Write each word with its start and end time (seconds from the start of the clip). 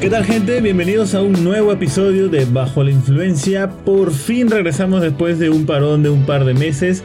¿Qué 0.00 0.08
tal 0.08 0.24
gente? 0.24 0.60
Bienvenidos 0.60 1.16
a 1.16 1.22
un 1.22 1.42
nuevo 1.42 1.72
episodio 1.72 2.28
de 2.28 2.44
Bajo 2.44 2.84
la 2.84 2.92
Influencia. 2.92 3.68
Por 3.68 4.12
fin 4.12 4.48
regresamos 4.48 5.02
después 5.02 5.40
de 5.40 5.50
un 5.50 5.66
parón 5.66 6.04
de 6.04 6.08
un 6.08 6.24
par 6.24 6.44
de 6.44 6.54
meses 6.54 7.02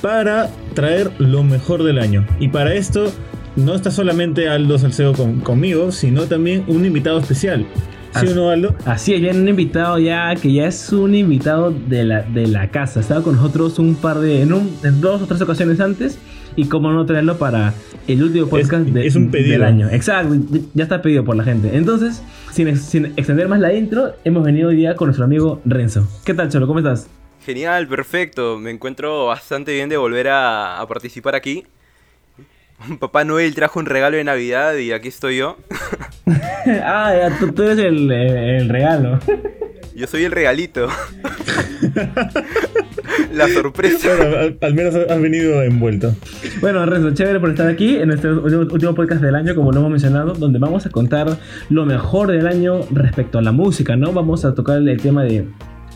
para 0.00 0.48
traer 0.74 1.10
lo 1.18 1.42
mejor 1.42 1.82
del 1.82 1.98
año. 1.98 2.24
Y 2.38 2.46
para 2.46 2.74
esto 2.74 3.12
no 3.56 3.74
está 3.74 3.90
solamente 3.90 4.48
Aldo 4.48 4.78
Salcedo 4.78 5.12
conmigo, 5.42 5.90
sino 5.90 6.26
también 6.26 6.62
un 6.68 6.86
invitado 6.86 7.18
especial. 7.18 7.66
¿Sí 8.20 8.28
o 8.28 8.34
no, 8.36 8.50
Aldo? 8.50 8.76
Así 8.84 9.12
es, 9.12 9.20
viene 9.20 9.40
un 9.40 9.48
invitado 9.48 9.98
ya 9.98 10.32
que 10.36 10.52
ya 10.52 10.68
es 10.68 10.92
un 10.92 11.16
invitado 11.16 11.72
de 11.72 12.04
la, 12.04 12.22
de 12.22 12.46
la 12.46 12.70
casa. 12.70 13.00
Estaba 13.00 13.24
con 13.24 13.34
nosotros 13.34 13.80
un 13.80 13.96
par 13.96 14.20
de. 14.20 14.42
En, 14.42 14.52
en 14.84 15.00
dos 15.00 15.20
o 15.22 15.26
tres 15.26 15.40
ocasiones 15.40 15.80
antes. 15.80 16.16
Y 16.56 16.66
cómo 16.66 16.92
no 16.92 17.06
traerlo 17.06 17.38
para 17.38 17.74
el 18.08 18.22
último 18.22 18.48
podcast 18.48 18.86
es, 18.96 19.16
un 19.16 19.30
pedido. 19.30 19.52
del 19.52 19.64
año. 19.64 19.88
Exacto, 19.90 20.34
ya 20.74 20.82
está 20.82 21.00
pedido 21.02 21.24
por 21.24 21.36
la 21.36 21.44
gente. 21.44 21.76
Entonces, 21.76 22.22
sin, 22.52 22.76
sin 22.76 23.06
extender 23.16 23.48
más 23.48 23.60
la 23.60 23.72
intro, 23.72 24.14
hemos 24.24 24.44
venido 24.44 24.70
hoy 24.70 24.76
día 24.76 24.96
con 24.96 25.06
nuestro 25.06 25.24
amigo 25.24 25.60
Renzo. 25.64 26.08
¿Qué 26.24 26.34
tal, 26.34 26.48
Cholo? 26.48 26.66
¿Cómo 26.66 26.80
estás? 26.80 27.08
Genial, 27.44 27.88
perfecto. 27.88 28.58
Me 28.58 28.70
encuentro 28.70 29.26
bastante 29.26 29.72
bien 29.72 29.88
de 29.88 29.96
volver 29.96 30.28
a, 30.28 30.80
a 30.80 30.86
participar 30.86 31.34
aquí. 31.34 31.64
Papá 32.98 33.24
Noel 33.24 33.54
trajo 33.54 33.78
un 33.78 33.86
regalo 33.86 34.16
de 34.16 34.24
Navidad 34.24 34.74
y 34.76 34.92
aquí 34.92 35.08
estoy 35.08 35.36
yo. 35.38 35.58
ah, 36.82 37.12
ya, 37.14 37.38
tú, 37.38 37.62
eres 37.62 37.78
el, 37.78 38.10
el, 38.10 38.68
regalo. 38.68 39.18
Yo 39.94 40.06
soy 40.06 40.24
el 40.24 40.32
regalito. 40.32 40.88
La 43.32 43.48
sorpresa. 43.48 44.08
al, 44.60 44.74
menos 44.74 44.94
has 44.94 45.20
venido 45.20 45.62
envuelto. 45.62 46.14
Bueno, 46.60 46.84
Renzo, 46.86 47.12
chévere 47.12 47.40
por 47.40 47.50
estar 47.50 47.68
aquí 47.68 47.96
en 47.96 48.10
este 48.10 48.28
último 48.28 48.94
podcast 48.94 49.22
del 49.22 49.34
año, 49.34 49.54
como 49.54 49.72
lo 49.72 49.80
hemos 49.80 49.90
mencionado, 49.90 50.34
donde 50.34 50.58
vamos 50.58 50.86
a 50.86 50.90
contar 50.90 51.38
lo 51.68 51.86
mejor 51.86 52.30
del 52.32 52.46
año 52.46 52.80
respecto 52.90 53.38
a 53.38 53.42
la 53.42 53.52
música, 53.52 53.96
¿no? 53.96 54.12
Vamos 54.12 54.44
a 54.44 54.54
tocar 54.54 54.78
el 54.78 55.00
tema 55.00 55.24
de 55.24 55.46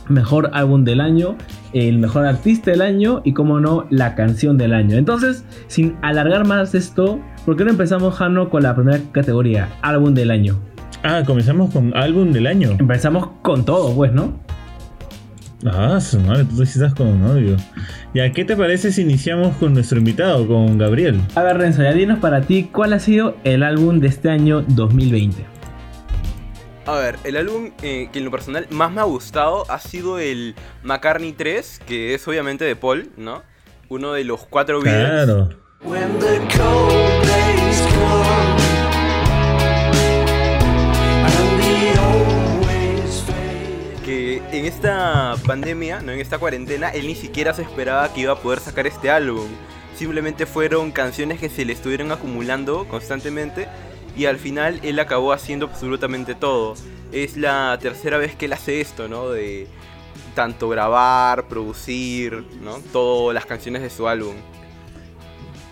mejor 0.08 0.50
álbum 0.52 0.84
del 0.84 1.00
año, 1.00 1.36
el 1.72 1.98
mejor 1.98 2.26
artista 2.26 2.70
del 2.70 2.82
año 2.82 3.22
y, 3.24 3.32
como 3.32 3.60
no, 3.60 3.86
la 3.90 4.14
canción 4.14 4.58
del 4.58 4.74
año. 4.74 4.96
Entonces, 4.96 5.44
sin 5.66 5.96
alargar 6.02 6.46
más 6.46 6.74
esto, 6.74 7.20
¿por 7.44 7.56
qué 7.56 7.64
no 7.64 7.70
empezamos, 7.70 8.14
Jano, 8.14 8.50
con 8.50 8.62
la 8.62 8.74
primera 8.74 9.00
categoría, 9.12 9.68
álbum 9.82 10.14
del 10.14 10.30
año? 10.30 10.60
Ah, 11.02 11.22
comenzamos 11.26 11.72
con 11.72 11.94
álbum 11.96 12.32
del 12.32 12.46
año. 12.46 12.76
Empezamos 12.78 13.28
con 13.42 13.64
todo, 13.64 13.94
pues, 13.94 14.12
¿no? 14.12 14.40
Ah, 15.66 15.98
su 15.98 16.20
madre, 16.20 16.44
tú 16.44 16.62
estás 16.62 16.92
con 16.92 17.22
novio. 17.22 17.56
¿Y 18.12 18.30
qué 18.32 18.44
te 18.44 18.54
parece 18.54 18.92
si 18.92 19.00
iniciamos 19.00 19.56
con 19.56 19.72
nuestro 19.72 19.96
invitado, 19.96 20.46
con 20.46 20.76
Gabriel? 20.76 21.22
A 21.34 21.42
ver, 21.42 21.56
Renzo, 21.56 21.82
ya 21.82 21.92
dinos 21.92 22.18
para 22.18 22.42
ti 22.42 22.68
cuál 22.70 22.92
ha 22.92 22.98
sido 22.98 23.36
el 23.44 23.62
álbum 23.62 23.98
de 23.98 24.08
este 24.08 24.28
año 24.28 24.62
2020. 24.68 25.44
A 26.86 26.96
ver, 26.96 27.16
el 27.24 27.38
álbum 27.38 27.70
eh, 27.80 28.10
que 28.12 28.18
en 28.18 28.26
lo 28.26 28.30
personal 28.30 28.66
más 28.70 28.92
me 28.92 29.00
ha 29.00 29.04
gustado 29.04 29.64
ha 29.70 29.78
sido 29.78 30.18
el 30.18 30.54
McCartney 30.82 31.32
3, 31.32 31.80
que 31.86 32.12
es 32.12 32.28
obviamente 32.28 32.66
de 32.66 32.76
Paul, 32.76 33.10
¿no? 33.16 33.42
Uno 33.88 34.12
de 34.12 34.24
los 34.24 34.44
cuatro 34.44 34.82
videos. 34.82 35.24
Claro. 35.24 35.48
Que 35.80 35.98
en 37.58 37.63
esta 44.74 45.36
pandemia, 45.46 46.00
no 46.00 46.10
en 46.10 46.18
esta 46.18 46.38
cuarentena, 46.38 46.90
él 46.90 47.06
ni 47.06 47.14
siquiera 47.14 47.54
se 47.54 47.62
esperaba 47.62 48.12
que 48.12 48.22
iba 48.22 48.32
a 48.32 48.36
poder 48.36 48.58
sacar 48.58 48.86
este 48.86 49.08
álbum. 49.08 49.46
Simplemente 49.94 50.46
fueron 50.46 50.90
canciones 50.90 51.38
que 51.38 51.48
se 51.48 51.64
le 51.64 51.72
estuvieron 51.72 52.10
acumulando 52.10 52.86
constantemente 52.88 53.68
y 54.16 54.26
al 54.26 54.36
final 54.36 54.80
él 54.82 54.98
acabó 54.98 55.32
haciendo 55.32 55.66
absolutamente 55.66 56.34
todo. 56.34 56.74
Es 57.12 57.36
la 57.36 57.78
tercera 57.80 58.18
vez 58.18 58.34
que 58.34 58.46
él 58.46 58.52
hace 58.52 58.80
esto, 58.80 59.06
¿no? 59.06 59.30
De 59.30 59.68
tanto 60.34 60.68
grabar, 60.68 61.46
producir, 61.46 62.44
¿no? 62.60 62.78
Todas 62.92 63.32
las 63.32 63.46
canciones 63.46 63.82
de 63.82 63.90
su 63.90 64.08
álbum. 64.08 64.34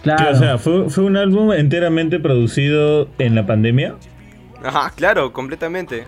Claro. 0.05 0.31
o 0.31 0.35
sea, 0.37 0.59
¿fue, 0.59 0.91
¿fue, 0.91 1.05
un 1.05 1.17
álbum 1.17 1.53
enteramente 1.53 2.21
producido 2.21 3.09
en 3.19 3.35
la 3.35 3.47
pandemia? 3.47 3.97
Ajá, 4.63 4.93
claro, 4.95 5.33
completamente. 5.33 6.05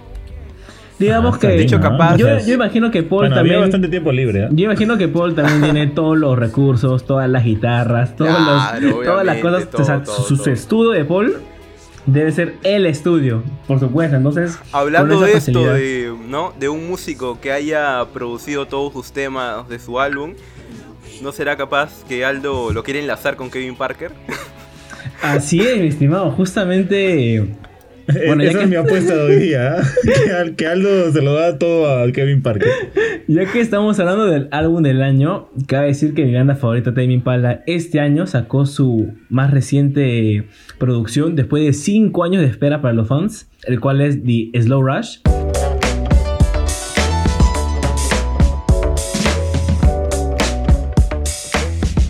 Digamos 0.99 1.37
ah, 1.37 1.39
que. 1.41 1.49
Dicho 1.53 1.81
capaz. 1.81 2.17
Yo, 2.17 2.29
imagino 2.53 2.91
que 2.91 3.03
Paul 3.03 3.29
también. 3.29 3.57
Había 3.57 3.59
bastante 3.61 3.89
tiempo 3.89 4.13
libre. 4.13 4.45
¿eh? 4.45 4.49
Yo 4.53 4.65
imagino 4.67 4.97
que 4.97 5.09
Paul 5.09 5.35
también 5.35 5.63
tiene 5.63 5.87
todos 5.95 6.17
los 6.17 6.39
recursos, 6.39 7.05
todas 7.05 7.29
las 7.29 7.45
guitarras, 7.45 8.17
todos 8.17 8.35
todas 9.05 9.25
las 9.25 9.39
cosas. 9.39 9.69
o 9.75 9.85
sea, 9.85 10.05
su 10.05 10.51
estudio 10.51 10.91
de 10.91 11.05
Paul 11.05 11.37
debe 12.07 12.31
ser 12.33 12.57
el 12.63 12.87
estudio, 12.87 13.43
por 13.67 13.81
supuesto. 13.81 14.17
Entonces, 14.17 14.59
hablando 14.73 15.21
de 15.21 15.33
esto, 15.33 15.65
de, 15.75 16.13
¿no? 16.29 16.53
de 16.59 16.69
un 16.69 16.89
músico 16.89 17.41
que 17.41 17.53
haya 17.53 18.05
producido 18.13 18.67
todos 18.67 18.93
sus 18.93 19.13
temas 19.13 19.69
de 19.69 19.79
su 19.79 19.99
álbum, 19.99 20.35
¿no 21.23 21.33
será 21.33 21.57
capaz 21.57 22.05
que 22.09 22.25
Aldo 22.25 22.73
lo 22.73 22.83
quiere 22.83 23.01
enlazar 23.01 23.37
con 23.37 23.51
Kevin 23.51 23.77
Parker? 23.77 24.13
Así 25.23 25.61
es, 25.61 25.79
mi 25.79 25.89
estimado. 25.89 26.31
Justamente 26.33 27.57
Bueno, 28.27 28.43
Esa 28.43 28.63
es 28.63 28.69
mi 28.69 28.77
apuesta 28.77 29.15
de 29.15 29.23
hoy 29.23 29.37
día, 29.37 29.77
¿eh? 30.05 30.55
que, 30.57 30.67
Aldo 30.67 31.13
se 31.13 31.23
lo 31.23 31.35
da 31.35 31.59
todo 31.59 31.89
a 31.89 32.11
Kevin 32.13 32.43
Parker. 32.43 32.69
Ya 33.27 33.51
que 33.51 33.61
estamos 33.61 33.99
hablando 34.01 34.27
del 34.27 34.49
álbum 34.51 34.83
del 34.83 35.03
año, 35.03 35.49
cabe 35.67 35.89
decir 35.89 36.15
que 36.15 36.25
mi 36.25 36.35
banda 36.35 36.57
favorita, 36.57 36.93
Tame 36.93 37.13
Impala, 37.13 37.63
este 37.67 38.01
año 38.01 38.27
sacó 38.27 38.67
su 38.67 39.15
más 39.29 39.51
reciente 39.51 40.45
producción 40.79 41.37
después 41.37 41.65
de 41.65 41.73
5 41.73 42.25
años 42.25 42.43
de 42.43 42.49
espera 42.49 42.83
para 42.83 42.95
los 42.95 43.09
fans, 43.09 43.49
el 43.65 43.81
cual 43.81 44.01
es 44.01 44.23
The 44.23 44.51
Slow 44.61 44.83
Rush. 44.83 45.19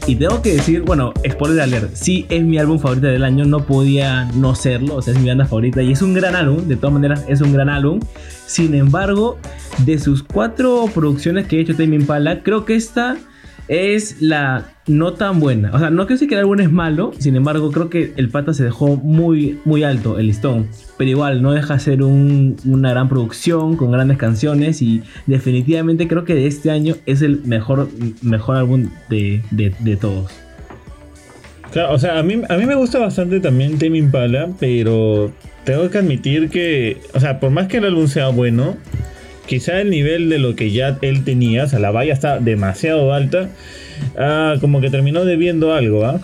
Y 0.07 0.17
tengo 0.17 0.43
que 0.43 0.53
decir, 0.53 0.83
bueno, 0.83 1.15
spoiler 1.27 1.63
alert, 1.63 1.95
sí 1.95 2.27
es 2.29 2.45
mi 2.45 2.59
álbum 2.59 2.79
favorito 2.79 3.07
del 3.07 3.25
año, 3.25 3.47
no 3.47 3.65
podía 3.65 4.27
no 4.35 4.55
serlo, 4.55 4.97
o 4.97 5.03
sea, 5.03 5.15
es 5.15 5.21
mi 5.21 5.29
banda 5.29 5.47
favorita 5.47 5.83
y 5.83 5.93
es 5.93 6.03
un 6.03 6.13
gran 6.13 6.37
álbum, 6.37 6.69
de 6.69 6.77
todas 6.77 6.93
maneras 6.93 7.25
es 7.27 7.41
un 7.41 7.55
gran 7.55 7.71
álbum. 7.71 8.01
Sin 8.47 8.75
embargo, 8.75 9.39
de 9.79 9.99
sus 9.99 10.23
cuatro 10.23 10.91
producciones 10.93 11.47
que 11.47 11.57
he 11.57 11.61
hecho 11.61 11.75
Tame 11.75 11.97
Impala, 11.97 12.43
creo 12.43 12.67
que 12.67 12.75
esta 12.75 13.17
es 13.69 14.21
la 14.21 14.67
no 14.87 15.15
tan 15.15 15.41
buena. 15.41 15.71
O 15.73 15.79
sea, 15.79 15.91
no 15.91 16.03
quiero 16.07 16.17
decir 16.17 16.29
que 16.29 16.35
el 16.35 16.41
álbum 16.41 16.61
es 16.61 16.71
malo, 16.71 17.13
sin 17.19 17.37
embargo, 17.37 17.71
creo 17.73 17.89
que 17.89 18.13
el 18.17 18.29
pata 18.29 18.53
se 18.53 18.65
dejó 18.65 18.97
muy, 18.97 19.59
muy 19.65 19.83
alto, 19.83 20.19
el 20.19 20.27
listón. 20.27 20.69
Pero 20.99 21.11
igual, 21.11 21.43
no 21.43 21.53
deja 21.53 21.75
de 21.75 21.81
ser 21.81 22.03
una 22.03 22.91
gran 22.91 23.09
producción 23.09 23.77
con 23.77 23.91
grandes 23.93 24.19
canciones 24.19 24.83
y 24.83 25.03
definitivamente 25.27 26.07
creo 26.07 26.25
que 26.25 26.35
de 26.35 26.47
este 26.47 26.71
año 26.71 26.97
es 27.07 27.23
el 27.23 27.43
mejor, 27.45 27.89
mejor 28.23 28.57
álbum 28.57 28.91
de, 29.09 29.43
de, 29.51 29.97
todos. 29.97 30.31
Claro, 31.73 31.95
o 31.95 31.99
sea, 31.99 32.19
a 32.19 32.23
mí, 32.23 32.41
a 32.49 32.57
mí 32.57 32.67
me 32.67 32.75
gusta 32.75 32.99
bastante 32.99 33.41
también 33.41 33.79
Tame 33.79 33.99
Impala, 33.99 34.51
pero 34.61 35.33
tengo 35.65 35.91
que 35.91 35.99
admitir 35.99 36.51
que, 36.51 36.99
o 37.15 37.21
sea, 37.21 37.41
por 37.41 37.51
más 37.51 37.67
que 37.67 37.79
el 37.79 37.87
álbum 37.87 38.07
sea 38.07 38.29
bueno, 38.29 38.77
quizá 39.47 39.81
el 39.81 39.91
nivel 39.91 40.29
de 40.29 40.39
lo 40.39 40.57
que 40.57 40.71
ya 40.71 40.99
él 41.03 41.25
tenía, 41.25 41.65
o 41.65 41.69
sea, 41.69 41.79
la 41.79 41.91
valla 41.91 42.13
está 42.13 42.39
demasiado 42.39 43.13
alta, 43.13 43.51
ah, 44.17 44.57
como 44.61 44.81
que 44.81 44.91
terminó 44.91 45.25
debiendo 45.25 45.75
algo, 45.75 46.05
¿ah? 46.05 46.21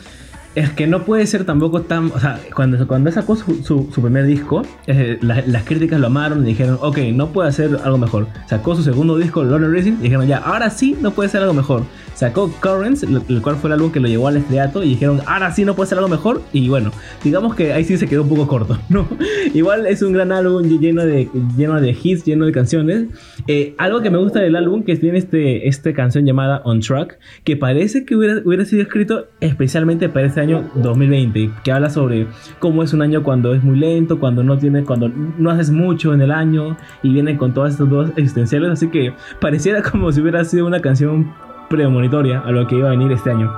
Es 0.57 0.71
que 0.71 0.89
no 0.89 1.05
puede 1.05 1.27
ser 1.29 1.45
tampoco 1.45 1.83
tan. 1.83 2.11
O 2.11 2.19
sea, 2.19 2.41
cuando, 2.55 2.87
cuando 2.89 3.11
sacó 3.13 3.37
su, 3.37 3.63
su, 3.63 3.87
primer 4.03 4.27
disco, 4.27 4.63
eh, 4.89 5.19
las 5.21 5.63
críticas 5.65 6.01
lo 6.01 6.09
amaron 6.09 6.43
y 6.43 6.49
dijeron, 6.49 6.77
ok, 6.81 6.99
no 7.15 7.29
puede 7.29 7.51
hacer 7.51 7.79
algo 7.85 7.99
mejor. 7.99 8.27
Sacó 8.47 8.75
su 8.75 8.83
segundo 8.83 9.17
disco, 9.17 9.45
Lorna 9.45 9.69
Racing, 9.69 9.99
y 10.01 10.05
dijeron, 10.05 10.27
ya, 10.27 10.39
ahora 10.39 10.71
sí 10.71 10.97
no 11.01 11.13
puede 11.13 11.29
ser 11.29 11.43
algo 11.43 11.55
mejor. 11.55 11.85
Sacó 12.15 12.53
Currents, 12.61 13.05
el 13.05 13.41
cual 13.41 13.57
fue 13.57 13.69
el 13.69 13.75
álbum 13.75 13.93
que 13.93 14.01
lo 14.01 14.09
llevó 14.09 14.27
al 14.27 14.37
estreato, 14.37 14.83
y 14.83 14.91
dijeron, 14.91 15.21
ahora 15.27 15.53
sí 15.53 15.65
no 15.65 15.77
puede 15.77 15.89
ser 15.89 15.99
algo 15.99 16.11
mejor. 16.11 16.43
Y 16.53 16.69
bueno, 16.69 16.91
digamos 17.23 17.55
que 17.55 17.73
ahí 17.73 17.85
sí 17.85 17.97
se 17.97 18.09
quedó 18.09 18.25
un 18.25 18.29
poco 18.29 18.49
corto, 18.49 18.79
¿no? 18.89 19.09
Igual 19.55 19.87
es 19.87 20.03
un 20.03 20.13
gran 20.13 20.33
álbum 20.33 20.65
lleno 20.81 21.07
de, 21.07 21.29
lleno 21.57 21.81
de 21.81 21.97
hits, 22.03 22.25
lleno 22.25 22.45
de 22.45 22.53
canciones. 22.53 23.07
Eh, 23.47 23.75
algo 23.79 24.03
que 24.03 24.11
me 24.11 24.19
gusta 24.19 24.41
del 24.41 24.57
álbum, 24.57 24.83
que 24.83 24.97
tiene 24.97 25.19
este, 25.19 25.69
esta 25.69 25.93
canción 25.95 26.27
llamada 26.27 26.61
On 26.65 26.81
Track, 26.81 27.19
que 27.45 27.57
parece 27.57 28.05
que 28.05 28.17
hubiera, 28.17 28.43
hubiera 28.45 28.65
sido 28.65 28.83
escrito 28.83 29.29
especialmente 29.41 30.09
para 30.09 30.27
este 30.27 30.41
año 30.41 30.50
2020, 30.75 31.51
que 31.63 31.73
habla 31.73 31.91
sobre 31.91 32.27
cómo 32.59 32.83
es 32.83 32.93
un 32.93 33.03
año 33.03 33.23
cuando 33.23 33.55
es 33.55 33.63
muy 33.63 33.79
lento, 33.79 34.19
cuando 34.19 34.43
no 34.43 34.59
tiene, 34.59 34.85
cuando 34.85 35.09
no 35.09 35.51
haces 35.51 35.71
mucho 35.71 36.13
en 36.15 36.21
el 36.21 36.31
año 36.31 36.77
y 37.03 37.13
viene 37.13 37.37
con 37.37 37.55
todas 37.55 37.73
estas 37.73 37.89
dos 37.89 38.11
existenciales, 38.11 38.71
así 38.71 38.89
que 38.89 39.15
pareciera 39.41 39.83
como 39.91 40.13
si 40.13 40.21
hubiera 40.21 40.45
sido 40.45 40.67
una 40.67 40.81
canción 40.81 41.33
premonitoria 41.69 42.41
a 42.41 42.51
lo 42.51 42.67
que 42.67 42.77
iba 42.77 42.89
a 42.89 42.91
venir 42.91 43.13
este 43.13 43.31
año. 43.31 43.51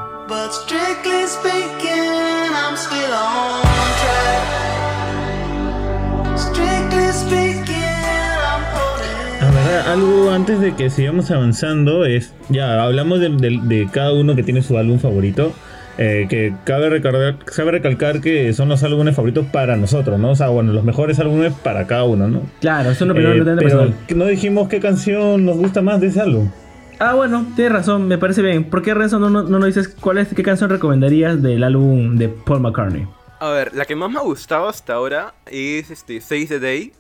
algo 9.93 10.31
antes 10.31 10.61
de 10.61 10.75
que 10.75 10.91
sigamos 10.91 11.31
avanzando 11.31 12.05
es, 12.05 12.33
ya 12.49 12.83
hablamos 12.83 13.21
de, 13.21 13.29
de, 13.29 13.89
cada 13.93 14.13
uno 14.13 14.35
que 14.35 14.43
tiene 14.43 14.63
su 14.63 14.79
álbum 14.79 14.99
favorito, 14.99 15.53
Eh, 15.99 16.27
que 16.31 16.55
cabe 16.65 16.89
recalcar, 16.89 17.39
cabe 17.45 17.73
recalcar 17.73 18.21
que 18.21 18.53
son 18.55 18.69
los 18.69 18.83
álbumes 18.83 19.15
favoritos 19.15 19.47
para 19.47 19.77
nosotros, 19.77 20.19
¿no? 20.19 20.31
O 20.31 20.35
sea, 20.35 20.49
bueno, 20.49 20.73
los 20.73 20.85
mejores 20.85 21.19
álbumes 21.19 21.53
para 21.53 21.87
cada 21.87 22.05
uno, 22.05 22.29
¿no? 22.29 22.43
Claro, 22.61 22.91
eso 22.91 22.93
es 22.93 23.03
una 23.03 23.13
opinión 23.13 23.33
Eh, 23.33 23.39
completamente 23.39 23.95
pero 24.09 24.19
no 24.19 24.27
dijimos 24.27 24.69
qué 24.69 24.81
canción 24.81 25.45
nos 25.45 25.59
gusta 25.59 25.83
más 25.83 26.01
de 26.01 26.07
ese 26.07 26.21
álbum. 26.21 26.51
Ah, 26.99 27.15
bueno, 27.15 27.47
tienes 27.57 27.73
razón, 27.73 28.07
me 28.09 28.17
parece 28.17 28.43
bien. 28.43 28.65
¿Por 28.65 28.81
qué 28.81 28.95
razón 28.95 29.21
no, 29.21 29.29
no, 29.29 29.43
no 29.43 29.59
nos 29.59 29.67
dices 29.67 29.89
cuál 30.01 30.19
es, 30.19 30.29
qué 30.29 30.43
canción 30.43 30.71
recomendarías 30.71 31.43
del 31.43 31.65
álbum 31.65 32.17
de 32.17 32.29
Paul 32.29 32.61
McCartney? 32.61 33.07
A 33.41 33.51
ver, 33.51 33.75
la 33.75 33.85
que 33.85 33.97
más 33.97 34.09
me 34.11 34.19
ha 34.19 34.23
gustado 34.23 34.69
hasta 34.69 34.95
ahora 34.95 35.35
es 35.47 35.91
este 35.91 36.21
Save 36.21 36.47
the 36.47 36.61
Day. 36.61 36.93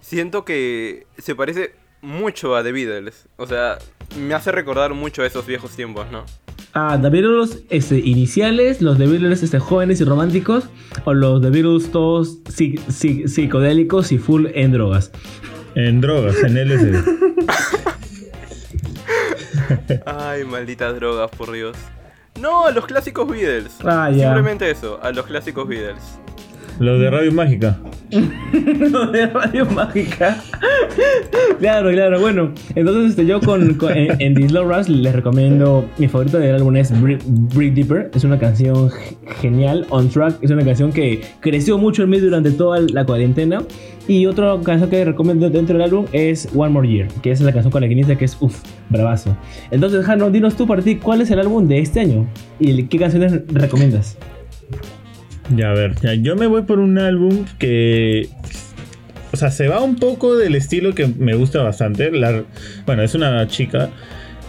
Siento 0.00 0.44
que 0.44 1.06
se 1.16 1.34
parece 1.34 1.72
mucho 2.02 2.54
a 2.54 2.62
The 2.62 2.70
Beatles. 2.70 3.26
O 3.38 3.46
sea, 3.46 3.78
me 4.20 4.34
hace 4.34 4.52
recordar 4.52 4.92
mucho 4.94 5.22
a 5.22 5.26
esos 5.26 5.46
viejos 5.46 5.74
tiempos, 5.74 6.06
¿no? 6.12 6.24
Ah, 6.78 6.98
The 7.00 7.08
Beatles 7.08 7.62
este, 7.70 8.00
iniciales, 8.00 8.82
los 8.82 8.98
The 8.98 9.06
Beatles 9.06 9.42
este, 9.42 9.58
jóvenes 9.58 9.98
y 10.02 10.04
románticos, 10.04 10.64
o 11.04 11.14
los 11.14 11.40
The 11.40 11.48
Beatles 11.48 11.90
todos 11.90 12.42
psi- 12.44 12.78
psi- 12.88 13.26
psicodélicos 13.28 14.12
y 14.12 14.18
full 14.18 14.48
en 14.52 14.72
drogas. 14.72 15.10
En 15.74 16.02
drogas, 16.02 16.36
en 16.44 16.54
LSD. 16.56 16.96
Ay, 20.06 20.44
malditas 20.44 20.94
drogas, 20.96 21.30
por 21.30 21.50
Dios. 21.52 21.76
No, 22.40 22.66
a 22.66 22.70
los 22.72 22.84
clásicos 22.86 23.26
Beatles. 23.26 23.72
Ah, 23.82 24.10
ya. 24.10 24.34
Simplemente 24.34 24.70
eso, 24.70 25.00
a 25.02 25.10
los 25.12 25.24
clásicos 25.26 25.66
Beatles. 25.66 26.02
Los 26.78 27.00
de 27.00 27.10
Radio 27.10 27.32
Mágica. 27.32 27.78
Lo 28.90 29.06
de 29.10 29.26
Radio 29.28 29.64
Mágica. 29.66 30.36
claro, 31.58 31.90
claro. 31.90 32.20
Bueno, 32.20 32.52
entonces 32.74 33.10
este, 33.10 33.26
yo 33.26 33.40
con, 33.40 33.74
con- 33.74 33.96
en, 33.96 34.20
en 34.20 34.34
The 34.34 34.48
Slow 34.50 34.68
Rush 34.70 34.88
les 34.88 35.14
recomiendo. 35.14 35.86
Mi 35.98 36.06
favorito 36.08 36.38
del 36.38 36.54
álbum 36.54 36.76
es 36.76 36.92
Breathe 37.00 37.74
Deeper. 37.74 38.10
Es 38.14 38.24
una 38.24 38.38
canción 38.38 38.90
genial. 39.40 39.86
On 39.90 40.08
Track 40.10 40.36
es 40.42 40.50
una 40.50 40.64
canción 40.64 40.92
que 40.92 41.22
creció 41.40 41.78
mucho 41.78 42.02
en 42.02 42.10
mí 42.10 42.18
durante 42.20 42.50
toda 42.50 42.80
la 42.80 43.04
cuarentena. 43.06 43.62
Y 44.08 44.26
otra 44.26 44.54
canción 44.62 44.88
que 44.90 45.04
recomiendo 45.04 45.50
dentro 45.50 45.76
del 45.78 45.82
álbum 45.86 46.04
es 46.12 46.48
One 46.54 46.70
More 46.70 46.88
Year, 46.88 47.08
que 47.22 47.32
es 47.32 47.40
la 47.40 47.52
canción 47.52 47.72
con 47.72 47.80
la 47.82 47.88
que 47.88 48.16
que 48.16 48.24
es 48.24 48.36
uff, 48.40 48.62
bravazo. 48.88 49.36
Entonces, 49.72 50.04
Jano, 50.04 50.30
dinos 50.30 50.56
tú 50.56 50.66
para 50.66 50.80
ti, 50.82 50.96
¿cuál 50.96 51.22
es 51.22 51.30
el 51.32 51.40
álbum 51.40 51.66
de 51.66 51.80
este 51.80 52.00
año? 52.00 52.26
¿Y 52.60 52.84
qué 52.84 52.98
canciones 52.98 53.40
recomiendas? 53.48 54.16
Ya, 55.54 55.70
a 55.70 55.74
ver, 55.74 55.94
ya, 56.02 56.14
yo 56.14 56.34
me 56.36 56.46
voy 56.46 56.62
por 56.62 56.78
un 56.78 56.98
álbum 56.98 57.44
que. 57.58 58.28
O 59.32 59.36
sea, 59.36 59.50
se 59.50 59.68
va 59.68 59.82
un 59.82 59.96
poco 59.96 60.34
del 60.36 60.54
estilo 60.54 60.94
que 60.94 61.06
me 61.06 61.34
gusta 61.34 61.62
bastante. 61.62 62.10
La- 62.10 62.42
bueno, 62.86 63.02
es 63.02 63.14
una 63.14 63.46
chica. 63.46 63.90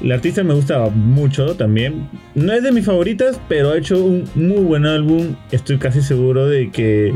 La 0.02 0.16
artista 0.16 0.44
me 0.44 0.54
gusta 0.54 0.80
mucho 0.90 1.56
también. 1.56 2.08
No 2.36 2.54
es 2.54 2.64
de 2.64 2.72
mis 2.72 2.86
favoritas, 2.86 3.40
pero 3.50 3.72
ha 3.72 3.78
hecho 3.78 4.04
un 4.04 4.26
muy 4.36 4.60
buen 4.64 4.86
álbum. 4.86 5.36
Estoy 5.52 5.78
casi 5.78 6.02
seguro 6.02 6.48
de 6.48 6.70
que 6.72 7.14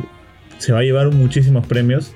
se 0.58 0.74
va 0.74 0.80
a 0.80 0.84
llevar 0.84 1.12
muchísimos 1.12 1.66
premios. 1.68 2.14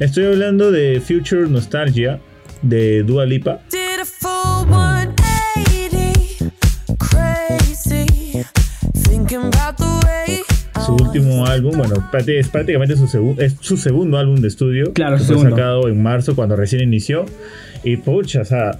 Estoy 0.00 0.24
hablando 0.26 0.70
de 0.72 1.00
Future 1.00 1.48
Nostalgia 1.48 2.18
de 2.62 3.02
Dua 3.02 3.26
Lipa. 3.26 3.60
Did 3.70 3.85
último 11.18 11.46
álbum, 11.46 11.76
bueno, 11.76 11.94
es 12.26 12.48
prácticamente 12.48 12.96
su, 12.96 13.34
es 13.38 13.56
su 13.60 13.76
segundo 13.76 14.18
álbum 14.18 14.36
de 14.36 14.48
estudio. 14.48 14.92
Claro, 14.92 15.16
que 15.16 15.20
su 15.22 15.26
fue 15.26 15.36
segundo. 15.36 15.56
sacado 15.56 15.88
en 15.88 16.02
marzo 16.02 16.34
cuando 16.36 16.56
recién 16.56 16.82
inició. 16.82 17.26
Y 17.84 17.96
pucha, 17.98 18.40
o 18.42 18.44
sea, 18.44 18.78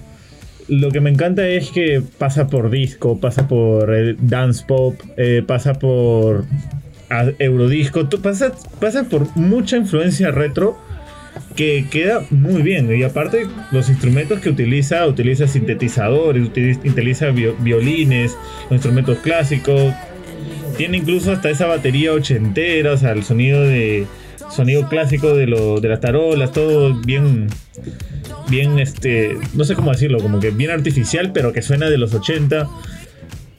lo 0.67 0.91
que 0.91 0.99
me 0.99 1.09
encanta 1.09 1.47
es 1.47 1.71
que 1.71 2.01
pasa 2.17 2.47
por 2.47 2.69
disco, 2.69 3.19
pasa 3.19 3.47
por 3.47 3.93
eh, 3.95 4.15
dance 4.19 4.65
pop, 4.67 4.95
eh, 5.15 5.43
pasa 5.45 5.75
por 5.75 6.45
eurodisco, 7.39 8.07
pasa, 8.21 8.51
pasa 8.79 9.03
por 9.05 9.35
mucha 9.37 9.77
influencia 9.77 10.31
retro 10.31 10.77
que 11.55 11.85
queda 11.89 12.21
muy 12.31 12.61
bien. 12.61 12.93
Y 12.95 13.03
aparte, 13.03 13.47
los 13.71 13.89
instrumentos 13.89 14.39
que 14.41 14.49
utiliza, 14.49 15.05
utiliza 15.07 15.47
sintetizadores, 15.47 16.45
utiliza, 16.45 16.81
utiliza 16.85 17.27
vi- 17.29 17.53
violines, 17.59 18.35
instrumentos 18.69 19.19
clásicos. 19.19 19.93
Tiene 20.77 20.97
incluso 20.97 21.31
hasta 21.31 21.49
esa 21.49 21.65
batería 21.65 22.13
ochentera, 22.13 22.93
o 22.93 22.97
sea, 22.97 23.11
el 23.11 23.23
sonido 23.23 23.61
de 23.61 24.05
sonido 24.51 24.87
clásico 24.87 25.35
de, 25.35 25.47
lo, 25.47 25.81
de 25.81 25.89
las 25.89 25.99
tarolas, 25.99 26.51
todo 26.51 26.93
bien, 26.93 27.47
bien, 28.49 28.79
este, 28.79 29.37
no 29.55 29.63
sé 29.63 29.75
cómo 29.75 29.91
decirlo, 29.91 30.19
como 30.19 30.39
que 30.39 30.51
bien 30.51 30.71
artificial, 30.71 31.31
pero 31.33 31.51
que 31.51 31.61
suena 31.61 31.89
de 31.89 31.97
los 31.97 32.13
80. 32.13 32.67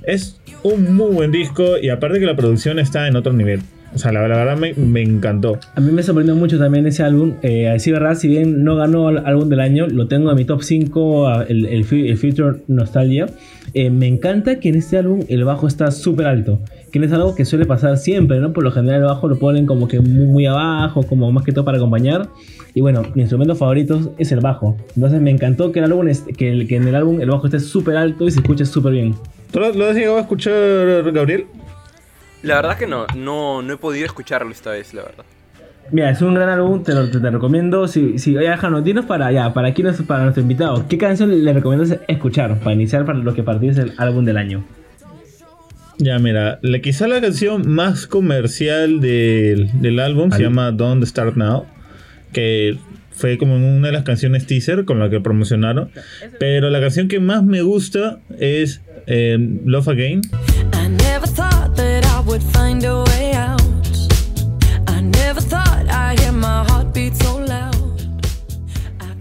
Es 0.05 0.41
un 0.63 0.95
muy 0.95 1.13
buen 1.13 1.33
disco 1.33 1.77
y 1.81 1.91
aparte 1.91 2.21
que 2.21 2.27
la 2.27 2.37
producción 2.37 2.79
está 2.79 3.07
en 3.09 3.17
otro 3.17 3.33
nivel. 3.33 3.61
O 3.95 3.99
sea, 3.99 4.13
la, 4.13 4.21
verdad 4.21 4.57
me, 4.57 4.75
me 4.75 5.03
encantó. 5.03 5.59
A 5.75 5.81
mí 5.81 5.91
me 5.93 6.03
sorprendió 6.03 6.35
mucho 6.35 6.59
también 6.59 6.87
ese 6.87 7.03
álbum. 7.03 7.35
Eh, 7.43 7.69
a 7.69 7.73
decir 7.73 7.95
verdad, 7.95 8.15
si 8.15 8.29
bien 8.29 8.63
no 8.63 8.77
ganó 8.77 9.09
el 9.09 9.19
álbum 9.19 9.49
del 9.49 9.61
año, 9.61 9.87
lo 9.87 10.09
tengo 10.09 10.31
en 10.31 10.37
mi 10.37 10.45
top 10.45 10.63
5, 10.63 11.43
el, 11.49 11.67
el 11.67 11.85
Future 11.85 12.59
Nostalgia. 12.69 13.27
Eh, 13.73 13.91
me 13.91 14.07
encanta 14.07 14.61
que 14.61 14.69
en 14.69 14.77
este 14.77 14.99
álbum 14.99 15.25
el 15.29 15.45
bajo 15.45 15.67
está 15.67 15.91
súper 15.91 16.27
alto. 16.27 16.61
Que 16.93 16.99
no 16.99 17.07
es 17.07 17.13
algo 17.13 17.35
que 17.35 17.45
suele 17.45 17.67
pasar 17.67 17.99
siempre, 17.99 18.39
¿no? 18.41 18.53
Por 18.53 18.65
lo 18.65 18.71
general 18.73 19.01
el 19.01 19.07
bajo 19.07 19.29
lo 19.29 19.39
ponen 19.39 19.67
como 19.67 19.89
que 19.89 20.01
muy, 20.01 20.27
muy 20.27 20.47
abajo, 20.47 21.03
como 21.03 21.31
más 21.33 21.45
que 21.45 21.53
todo 21.53 21.65
para 21.65 21.77
acompañar. 21.79 22.29
Y 22.75 22.81
bueno, 22.81 23.03
mi 23.15 23.23
instrumento 23.23 23.55
favorito 23.57 24.15
es 24.19 24.33
el 24.33 24.41
bajo. 24.41 24.77
Entonces 24.95 25.21
me 25.21 25.31
encantó 25.31 25.71
que, 25.73 25.81
el 25.81 25.87
álbum 25.87 26.09
es- 26.09 26.23
que, 26.37 26.51
el- 26.51 26.67
que 26.69 26.77
en 26.77 26.89
el 26.89 26.95
álbum 26.95 27.21
el 27.21 27.29
bajo 27.31 27.47
esté 27.47 27.61
súper 27.61 27.97
alto 27.97 28.25
y 28.27 28.31
se 28.31 28.41
escuche 28.41 28.65
súper 28.65 28.93
bien. 28.93 29.15
¿Tú 29.51 29.61
lo, 29.61 29.73
lo 29.73 29.87
has 29.87 29.95
llegado 29.97 30.17
a 30.17 30.21
escuchar, 30.21 30.53
Gabriel? 31.13 31.47
La 32.43 32.57
verdad 32.57 32.77
que 32.79 32.87
no, 32.87 33.07
no, 33.17 33.63
no 33.63 33.73
he 33.73 33.77
podido 33.77 34.07
escucharlo 34.07 34.51
esta 34.53 34.71
vez, 34.71 34.95
la 34.95 35.03
verdad. 35.03 35.25
Mira, 35.91 36.11
es 36.11 36.21
un 36.21 36.35
gran 36.35 36.51
álbum, 36.51 36.83
te 36.83 36.95
lo 36.95 37.11
te, 37.11 37.19
te 37.19 37.31
recomiendo. 37.31 37.89
Si, 37.89 38.19
si, 38.19 38.37
oye, 38.37 38.55
Jano, 38.57 38.83
dinos 38.83 39.07
para 39.07 39.33
ya, 39.33 39.53
para 39.55 39.69
aquí, 39.69 39.83
para 40.07 40.23
nuestro 40.23 40.43
invitado, 40.43 40.85
¿qué 40.87 40.99
canción 40.99 41.45
le 41.45 41.53
recomiendas 41.53 41.99
escuchar 42.07 42.59
para 42.59 42.75
iniciar 42.75 43.05
para 43.07 43.19
lo 43.19 43.35
que 43.35 43.43
es 43.63 43.79
el 43.79 43.93
álbum 43.97 44.25
del 44.25 44.37
año? 44.37 44.65
Ya, 45.99 46.19
mira, 46.19 46.59
la, 46.63 46.79
quizá 46.81 47.09
la 47.09 47.21
canción 47.21 47.69
más 47.69 48.07
comercial 48.07 49.01
del, 49.01 49.81
del 49.81 49.99
álbum 49.99 50.31
se 50.31 50.43
llama 50.43 50.71
Don't 50.71 51.05
Start 51.05 51.37
Now, 51.37 51.67
que 52.33 52.79
fue 53.11 53.37
como 53.37 53.57
una 53.57 53.89
de 53.89 53.93
las 53.93 54.05
canciones 54.05 54.47
teaser 54.47 54.85
con 54.85 55.01
la 55.01 55.11
que 55.11 55.21
promocionaron. 55.21 55.91
Pero 56.39 56.71
la 56.71 56.81
canción 56.81 57.09
que 57.09 57.19
más 57.19 57.43
me 57.43 57.63
gusta 57.63 58.21
es 58.39 58.81
eh, 59.07 59.37
Love 59.65 59.89
Again. 59.89 60.21
I 60.73 60.89
never 60.89 61.27
thought 61.27 61.75
that 61.77 62.05
I 62.05 62.21
would 62.25 62.43
find 62.43 62.85
a 62.85 63.03
way 63.05 63.38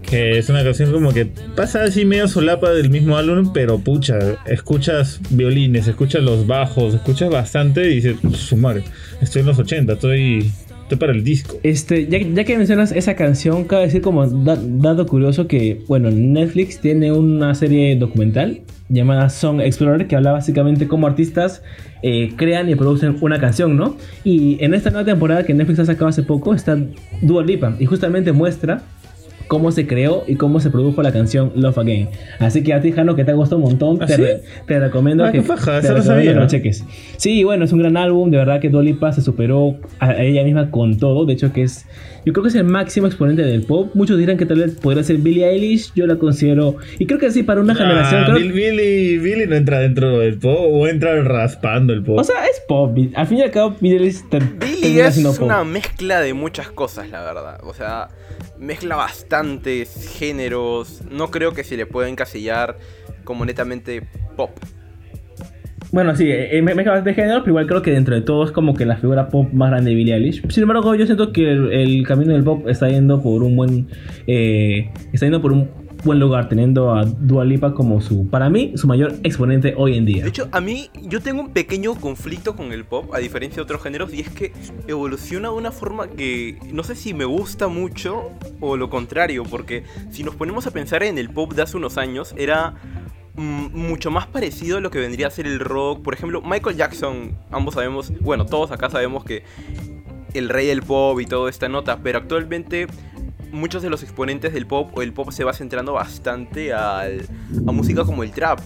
Que 0.08 0.38
es 0.38 0.48
una 0.48 0.64
canción 0.64 0.90
como 0.90 1.12
que 1.12 1.26
pasa 1.54 1.82
así 1.84 2.06
medio 2.06 2.28
solapa 2.28 2.70
del 2.70 2.88
mismo 2.88 3.18
álbum, 3.18 3.52
pero 3.52 3.78
pucha, 3.78 4.18
escuchas 4.46 5.20
violines, 5.28 5.86
escuchas 5.86 6.22
los 6.22 6.46
bajos, 6.46 6.94
escuchas 6.94 7.28
bastante 7.30 7.90
y 7.90 7.96
dices, 7.96 8.16
su 8.32 8.56
madre, 8.56 8.84
estoy 9.20 9.40
en 9.40 9.48
los 9.48 9.58
80, 9.58 9.92
estoy, 9.92 10.50
estoy 10.82 10.96
para 10.98 11.12
el 11.12 11.22
disco. 11.24 11.58
Este, 11.62 12.06
ya, 12.06 12.20
ya 12.20 12.44
que 12.44 12.56
mencionas 12.56 12.92
esa 12.92 13.16
canción, 13.16 13.64
cabe 13.64 13.82
decir 13.84 14.00
como 14.00 14.26
da- 14.26 14.58
dato 14.62 15.06
curioso 15.06 15.46
que, 15.46 15.82
bueno, 15.88 16.10
Netflix 16.10 16.78
tiene 16.80 17.12
una 17.12 17.54
serie 17.54 17.94
documental 17.96 18.62
llamada 18.88 19.28
Song 19.28 19.60
Explorer 19.60 20.06
que 20.06 20.16
habla 20.16 20.32
básicamente 20.32 20.88
cómo 20.88 21.06
artistas 21.06 21.62
eh, 22.02 22.32
crean 22.36 22.70
y 22.70 22.74
producen 22.76 23.18
una 23.20 23.38
canción, 23.38 23.76
¿no? 23.76 23.98
Y 24.24 24.56
en 24.64 24.72
esta 24.72 24.88
nueva 24.88 25.04
temporada 25.04 25.44
que 25.44 25.52
Netflix 25.52 25.80
ha 25.80 25.84
sacado 25.84 26.06
hace 26.08 26.22
poco 26.22 26.54
está 26.54 26.78
Dua 27.20 27.44
Lipa 27.44 27.76
y 27.78 27.84
justamente 27.84 28.32
muestra 28.32 28.80
cómo 29.48 29.72
se 29.72 29.86
creó 29.86 30.24
y 30.26 30.36
cómo 30.36 30.60
se 30.60 30.70
produjo 30.70 31.02
la 31.02 31.10
canción 31.12 31.52
Love 31.56 31.78
Again. 31.78 32.08
Así 32.38 32.62
que 32.62 32.74
a 32.74 32.80
ti, 32.80 32.92
Jano, 32.92 33.16
que 33.16 33.24
te 33.24 33.30
ha 33.32 33.34
gustado 33.34 33.56
un 33.60 33.62
montón, 33.70 33.98
¿Ah, 34.00 34.06
te, 34.06 34.14
sí? 34.16 34.22
re- 34.22 34.42
te 34.66 34.78
recomiendo 34.78 35.24
Ah, 35.24 35.32
que, 35.32 35.38
qué 35.38 35.44
faja, 35.44 35.80
te 35.80 35.86
eso 35.86 35.94
no 35.94 36.00
recomiendo 36.00 36.04
sabía. 36.04 36.32
que 36.34 36.38
lo 36.40 36.46
cheques. 36.46 36.84
Sí, 37.16 37.42
bueno, 37.44 37.64
es 37.64 37.72
un 37.72 37.80
gran 37.80 37.96
álbum, 37.96 38.30
de 38.30 38.36
verdad 38.36 38.60
que 38.60 38.68
Dua 38.68 38.82
Lipa 38.82 39.12
se 39.12 39.22
superó 39.22 39.76
a 39.98 40.22
ella 40.22 40.44
misma 40.44 40.70
con 40.70 40.98
todo, 40.98 41.24
de 41.24 41.32
hecho 41.32 41.52
que 41.52 41.62
es, 41.62 41.86
yo 42.26 42.32
creo 42.32 42.42
que 42.42 42.50
es 42.50 42.54
el 42.56 42.64
máximo 42.64 43.06
exponente 43.06 43.42
del 43.42 43.62
pop. 43.62 43.90
Muchos 43.94 44.18
dirán 44.18 44.36
que 44.36 44.44
tal 44.46 44.58
vez 44.58 44.74
podría 44.74 45.02
ser 45.02 45.16
Billie 45.16 45.48
Eilish, 45.48 45.92
yo 45.94 46.06
la 46.06 46.16
considero, 46.16 46.76
y 46.98 47.06
creo 47.06 47.18
que 47.18 47.30
sí, 47.30 47.42
para 47.42 47.60
una 47.60 47.74
generación, 47.74 48.22
Ah, 48.22 48.26
creo- 48.26 48.38
Bill- 48.38 48.52
Billy, 48.52 49.18
Billy 49.18 49.46
no 49.46 49.56
entra 49.56 49.78
dentro 49.80 50.18
del 50.18 50.38
pop 50.38 50.58
o 50.60 50.86
entra 50.86 51.22
raspando 51.22 51.92
el 51.94 52.02
pop. 52.02 52.18
o 52.18 52.24
sea, 52.24 52.44
es 52.46 52.60
pop, 52.68 52.96
al 53.14 53.26
fin 53.26 53.38
y 53.38 53.42
al 53.42 53.50
cabo 53.50 53.74
Billie 53.80 53.96
Eilish 53.98 54.28
termina 54.28 55.06
es 55.08 55.14
siendo 55.14 55.32
pop. 55.32 55.42
una 55.44 55.64
mezcla 55.64 56.20
de 56.20 56.34
muchas 56.34 56.68
cosas, 56.70 57.08
la 57.10 57.22
verdad. 57.24 57.58
O 57.62 57.72
sea, 57.74 58.08
mezcla 58.58 58.96
bastantes 58.96 60.16
géneros. 60.18 61.02
No 61.10 61.30
creo 61.30 61.52
que 61.52 61.64
se 61.64 61.76
le 61.76 61.86
pueda 61.86 62.08
encasillar 62.08 62.78
como 63.24 63.44
netamente 63.44 64.02
pop. 64.36 64.50
Bueno, 65.90 66.14
sí, 66.14 66.26
eh, 66.28 66.60
me 66.62 66.74
mezcla 66.74 66.92
bastante 66.92 67.14
género, 67.14 67.40
pero 67.40 67.52
igual 67.52 67.66
creo 67.66 67.82
que 67.82 67.90
dentro 67.90 68.14
de 68.14 68.20
todo 68.20 68.44
es 68.44 68.52
como 68.52 68.74
que 68.74 68.84
la 68.84 68.96
figura 68.98 69.28
pop 69.28 69.50
más 69.52 69.70
grande 69.70 69.90
de 69.90 69.96
Billie 69.96 70.14
Eilish. 70.14 70.46
Sin 70.50 70.62
embargo, 70.62 70.94
yo 70.94 71.06
siento 71.06 71.32
que 71.32 71.50
el, 71.50 71.72
el 71.72 72.06
camino 72.06 72.34
del 72.34 72.44
pop 72.44 72.68
está 72.68 72.88
yendo 72.90 73.22
por 73.22 73.42
un 73.42 73.56
buen. 73.56 73.88
eh, 74.26 74.90
está 75.12 75.24
yendo 75.26 75.40
por 75.40 75.52
un 75.52 75.87
buen 76.04 76.20
lugar, 76.20 76.48
teniendo 76.48 76.94
a 76.94 77.04
Dua 77.04 77.44
Lipa 77.44 77.74
como 77.74 78.00
su, 78.00 78.28
para 78.28 78.48
mí, 78.48 78.72
su 78.76 78.86
mayor 78.86 79.14
exponente 79.22 79.74
hoy 79.76 79.96
en 79.96 80.06
día. 80.06 80.22
De 80.22 80.30
hecho, 80.30 80.48
a 80.52 80.60
mí 80.60 80.90
yo 81.02 81.20
tengo 81.20 81.40
un 81.40 81.52
pequeño 81.52 81.94
conflicto 81.94 82.54
con 82.56 82.72
el 82.72 82.84
pop, 82.84 83.12
a 83.14 83.18
diferencia 83.18 83.56
de 83.56 83.62
otros 83.62 83.82
géneros, 83.82 84.12
y 84.12 84.20
es 84.20 84.30
que 84.30 84.52
evoluciona 84.86 85.48
de 85.48 85.54
una 85.54 85.72
forma 85.72 86.08
que 86.08 86.58
no 86.72 86.82
sé 86.84 86.94
si 86.94 87.14
me 87.14 87.24
gusta 87.24 87.68
mucho 87.68 88.30
o 88.60 88.76
lo 88.76 88.90
contrario, 88.90 89.44
porque 89.44 89.84
si 90.10 90.22
nos 90.22 90.34
ponemos 90.34 90.66
a 90.66 90.70
pensar 90.70 91.02
en 91.02 91.18
el 91.18 91.30
pop 91.30 91.52
de 91.52 91.62
hace 91.62 91.76
unos 91.76 91.98
años, 91.98 92.34
era 92.36 92.74
mm, 93.36 93.76
mucho 93.76 94.10
más 94.10 94.26
parecido 94.26 94.78
a 94.78 94.80
lo 94.80 94.90
que 94.90 94.98
vendría 94.98 95.26
a 95.26 95.30
ser 95.30 95.46
el 95.46 95.58
rock. 95.58 96.02
Por 96.02 96.14
ejemplo, 96.14 96.42
Michael 96.42 96.76
Jackson, 96.76 97.36
ambos 97.50 97.74
sabemos, 97.74 98.12
bueno, 98.20 98.46
todos 98.46 98.70
acá 98.70 98.90
sabemos 98.90 99.24
que 99.24 99.42
el 100.34 100.48
rey 100.48 100.66
del 100.66 100.82
pop 100.82 101.20
y 101.20 101.26
toda 101.26 101.50
esta 101.50 101.68
nota, 101.68 101.98
pero 102.02 102.18
actualmente 102.18 102.86
muchos 103.52 103.82
de 103.82 103.90
los 103.90 104.02
exponentes 104.02 104.52
del 104.52 104.66
pop 104.66 104.90
o 104.96 105.02
el 105.02 105.12
pop 105.12 105.30
se 105.30 105.44
va 105.44 105.52
centrando 105.52 105.92
bastante 105.92 106.72
al- 106.72 107.26
a 107.66 107.72
música 107.72 108.04
como 108.04 108.22
el 108.22 108.30
trap. 108.32 108.60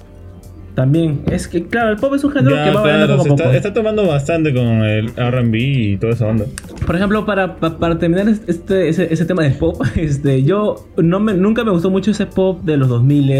También, 0.74 1.20
es 1.30 1.48
que, 1.48 1.64
claro, 1.66 1.90
el 1.90 1.96
pop 1.98 2.14
es 2.14 2.24
un 2.24 2.30
género 2.32 2.56
Ya, 2.56 2.64
que 2.64 2.70
va 2.70 2.80
variando 2.80 3.06
claro, 3.08 3.18
poco 3.22 3.30
a 3.32 3.34
está, 3.34 3.44
poco. 3.44 3.56
está 3.56 3.72
tomando 3.74 4.06
bastante 4.06 4.54
con 4.54 4.64
el 4.84 5.08
RB 5.08 5.54
y 5.54 5.96
toda 5.98 6.14
esa 6.14 6.26
onda. 6.26 6.46
Por 6.86 6.96
ejemplo, 6.96 7.26
para, 7.26 7.56
pa- 7.56 7.78
para 7.78 7.98
terminar 7.98 8.26
este, 8.46 8.88
ese, 8.88 9.12
ese 9.12 9.24
tema 9.26 9.42
del 9.42 9.52
pop, 9.52 9.82
este, 9.96 10.42
yo 10.44 10.88
no 10.96 11.20
me, 11.20 11.34
nunca 11.34 11.62
me 11.62 11.72
gustó 11.72 11.90
mucho 11.90 12.10
ese 12.12 12.24
pop 12.24 12.62
de 12.64 12.78
los 12.78 12.88
2000 12.88 13.30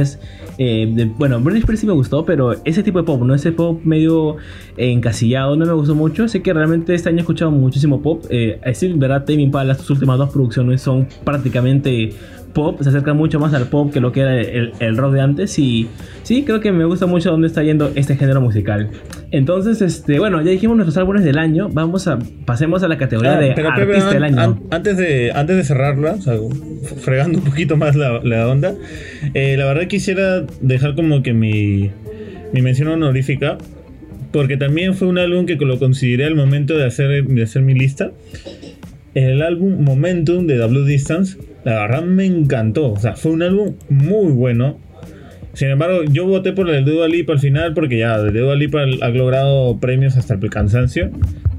eh, 0.59 0.93
de- 0.95 1.05
Bueno, 1.07 1.41
Britney 1.41 1.61
Spears 1.61 1.81
sí 1.81 1.87
me 1.87 1.95
gustó, 1.95 2.27
pero 2.27 2.55
ese 2.67 2.83
tipo 2.83 2.99
de 2.99 3.05
pop, 3.05 3.23
¿no? 3.23 3.35
Ese 3.35 3.51
pop 3.53 3.81
medio 3.83 4.37
encasillado 4.77 5.57
no 5.57 5.65
me 5.65 5.73
gustó 5.73 5.95
mucho. 5.95 6.29
Sé 6.29 6.43
que 6.43 6.53
realmente 6.53 6.95
este 6.95 7.09
año 7.09 7.19
he 7.19 7.21
escuchado 7.21 7.51
muchísimo 7.51 8.03
pop. 8.03 8.25
Eh, 8.29 8.61
a 8.63 8.69
decir 8.69 8.95
verdad, 8.97 9.25
Tame 9.25 9.41
Impala, 9.43 9.75
sus 9.75 9.89
últimas 9.91 10.19
dos 10.19 10.31
producciones 10.31 10.83
son 10.83 11.09
prácticamente 11.25 12.11
pop, 12.53 12.81
se 12.83 12.89
acerca 12.91 13.15
mucho 13.15 13.39
más 13.41 13.55
al 13.55 13.67
pop 13.69 13.93
que 13.93 14.01
lo 14.01 14.13
que 14.13 14.21
era 14.21 14.41
el, 14.41 14.73
el 14.81 14.97
rock 14.97 15.15
de 15.15 15.21
antes 15.21 15.59
y 15.59 15.89
sí, 16.23 16.45
creo 16.45 16.61
que 16.61 16.73
me 16.73 16.85
gusta 16.85 17.07
mucho 17.07 17.31
dónde 17.31 17.47
está 17.47 17.63
yendo 17.63 17.91
este 17.95 18.17
género 18.17 18.41
musical. 18.41 18.91
Entonces, 19.31 19.81
este, 19.83 20.19
bueno, 20.19 20.43
ya 20.43 20.51
dijimos 20.51 20.77
nuestros 20.77 20.97
álbumes 20.99 21.25
del 21.25 21.39
año, 21.39 21.69
vamos 21.73 22.07
a 22.09 22.19
pasemos 22.45 22.83
a 22.83 22.89
la 22.89 22.99
categoría 22.99 23.37
Ah, 23.37 23.41
de 23.41 23.53
pero 23.55 23.69
artista 23.71 24.11
del 24.13 24.25
año. 24.25 24.41
an- 24.41 24.61
antes, 24.71 24.97
de, 24.97 25.33
antes 25.35 25.57
de 25.57 25.65
cerrarla, 25.65 26.13
o 26.13 26.21
sea, 26.21 26.35
fregando 27.01 27.39
un 27.39 27.45
poquito 27.45 27.77
más 27.77 27.97
la, 27.97 28.21
la 28.23 28.47
onda, 28.49 28.75
eh, 29.35 29.57
la 29.57 29.65
verdad 29.67 29.87
quisiera 29.87 30.45
dejar 30.61 30.95
como 30.95 31.23
que 31.23 31.33
mi, 31.33 31.91
mi 32.53 32.61
mención 32.63 32.89
honorífica, 32.89 33.57
porque 34.33 34.57
también 34.57 34.95
fue 34.95 35.09
un 35.09 35.19
álbum 35.19 35.47
que 35.47 35.57
lo 35.57 35.79
consideré 35.79 36.25
al 36.27 36.35
momento 36.35 36.77
de 36.77 36.85
hacer, 36.87 37.25
de 37.25 37.43
hacer 37.43 37.63
mi 37.63 37.75
lista. 37.75 38.13
El 39.15 39.43
álbum 39.43 39.83
Momentum 39.85 40.47
de 40.47 40.57
The 40.59 40.67
Blue 40.69 40.85
Distance, 40.85 41.37
la 41.65 41.75
verdad 41.81 42.03
me 42.03 42.27
encantó, 42.27 42.93
o 42.93 42.99
sea, 42.99 43.15
fue 43.15 43.33
un 43.33 43.43
álbum 43.43 43.75
muy 43.89 44.33
bueno. 44.33 44.79
Sin 45.55 45.69
embargo, 45.69 46.03
yo 46.05 46.27
voté 46.27 46.53
por 46.53 46.71
el 46.71 46.85
Dua 46.85 47.09
Lipa 47.09 47.35
al 47.35 47.39
final 47.39 47.75
porque 47.75 47.99
ya, 47.99 48.15
el 48.17 48.33
Dua 48.33 48.57
Lipa 48.57 48.83
ha 48.83 49.09
logrado 49.11 49.79
premios 49.79 50.17
hasta 50.17 50.35
el 50.35 50.51
cansancio. 50.51 51.11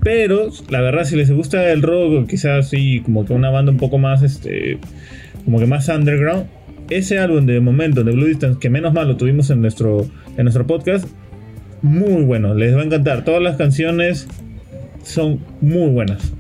Pero, 0.02 0.50
la 0.70 0.82
verdad, 0.82 1.06
si 1.06 1.16
les 1.16 1.32
gusta 1.32 1.72
el 1.72 1.82
rock, 1.82 2.28
quizás 2.28 2.70
sí, 2.70 3.02
como 3.06 3.26
que 3.26 3.34
una 3.34 3.52
banda 3.52 3.72
un 3.72 3.78
poco 3.78 3.98
más, 3.98 4.24
este, 4.24 4.80
como 5.46 5.60
que 5.60 5.66
más 5.66 5.88
underground, 5.88 6.48
ese 6.90 7.20
álbum 7.20 7.46
de 7.46 7.60
momento 7.62 8.04
de 8.04 8.12
Blue 8.12 8.26
Distance, 8.26 8.60
que 8.60 8.70
menos 8.70 8.94
mal 8.94 9.08
lo 9.08 9.16
tuvimos 9.16 9.50
en 9.50 9.62
nuestro, 9.62 10.06
en 10.38 10.44
nuestro 10.44 10.68
podcast, 10.68 11.08
muy 11.82 12.24
bueno, 12.24 12.54
les 12.54 12.76
va 12.76 12.82
a 12.82 12.84
encantar. 12.84 13.24
Todas 13.24 13.42
las 13.42 13.58
canciones 13.58 14.28
son 15.04 15.40
muy 15.62 15.90
buenas. 15.90 16.34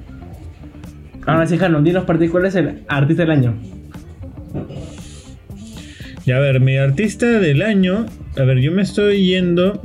Ahora 1.26 1.48
sí, 1.48 1.58
Jano, 1.58 1.82
dinos 1.82 2.04
para 2.06 2.20
ti 2.20 2.28
cuál 2.28 2.46
es 2.46 2.56
el 2.56 2.82
artista 2.88 3.24
del 3.24 3.32
año. 3.32 3.54
Y 6.26 6.32
a 6.32 6.40
ver, 6.40 6.60
mi 6.60 6.78
artista 6.78 7.26
del 7.40 7.62
año. 7.62 8.06
A 8.38 8.44
ver, 8.44 8.60
yo 8.60 8.72
me 8.72 8.82
estoy 8.82 9.26
yendo. 9.26 9.82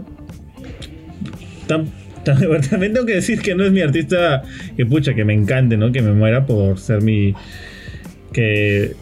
Tam- 1.66 1.86
tam- 2.24 2.68
También 2.70 2.92
tengo 2.92 3.06
que 3.06 3.14
decir 3.14 3.40
que 3.40 3.54
no 3.54 3.64
es 3.64 3.72
mi 3.72 3.80
artista 3.80 4.42
que 4.76 4.86
pucha, 4.86 5.14
que 5.14 5.24
me 5.24 5.34
encante, 5.34 5.76
¿no? 5.76 5.92
Que 5.92 6.02
me 6.02 6.12
muera 6.12 6.46
por 6.46 6.78
ser 6.78 7.02
mi. 7.02 7.34
Que, 8.32 8.92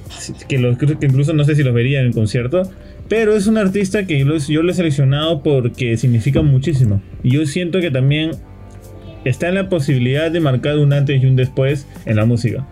que, 0.48 0.58
lo- 0.58 0.76
creo 0.78 0.98
que 0.98 1.06
incluso 1.06 1.32
no 1.32 1.44
sé 1.44 1.54
si 1.54 1.62
los 1.62 1.74
vería 1.74 2.00
en 2.00 2.06
el 2.06 2.12
concierto. 2.14 2.70
Pero 3.08 3.36
es 3.36 3.46
un 3.46 3.56
artista 3.56 4.04
que 4.06 4.24
lo- 4.24 4.38
yo 4.38 4.62
lo 4.62 4.72
he 4.72 4.74
seleccionado 4.74 5.42
porque 5.42 5.96
significa 5.96 6.42
muchísimo. 6.42 7.02
Y 7.22 7.30
yo 7.32 7.46
siento 7.46 7.80
que 7.80 7.90
también 7.90 8.32
está 9.28 9.48
en 9.48 9.54
la 9.54 9.68
posibilidad 9.68 10.30
de 10.30 10.40
marcar 10.40 10.78
un 10.78 10.92
antes 10.92 11.22
y 11.22 11.26
un 11.26 11.36
después 11.36 11.86
en 12.04 12.16
la 12.16 12.24
música. 12.26 12.66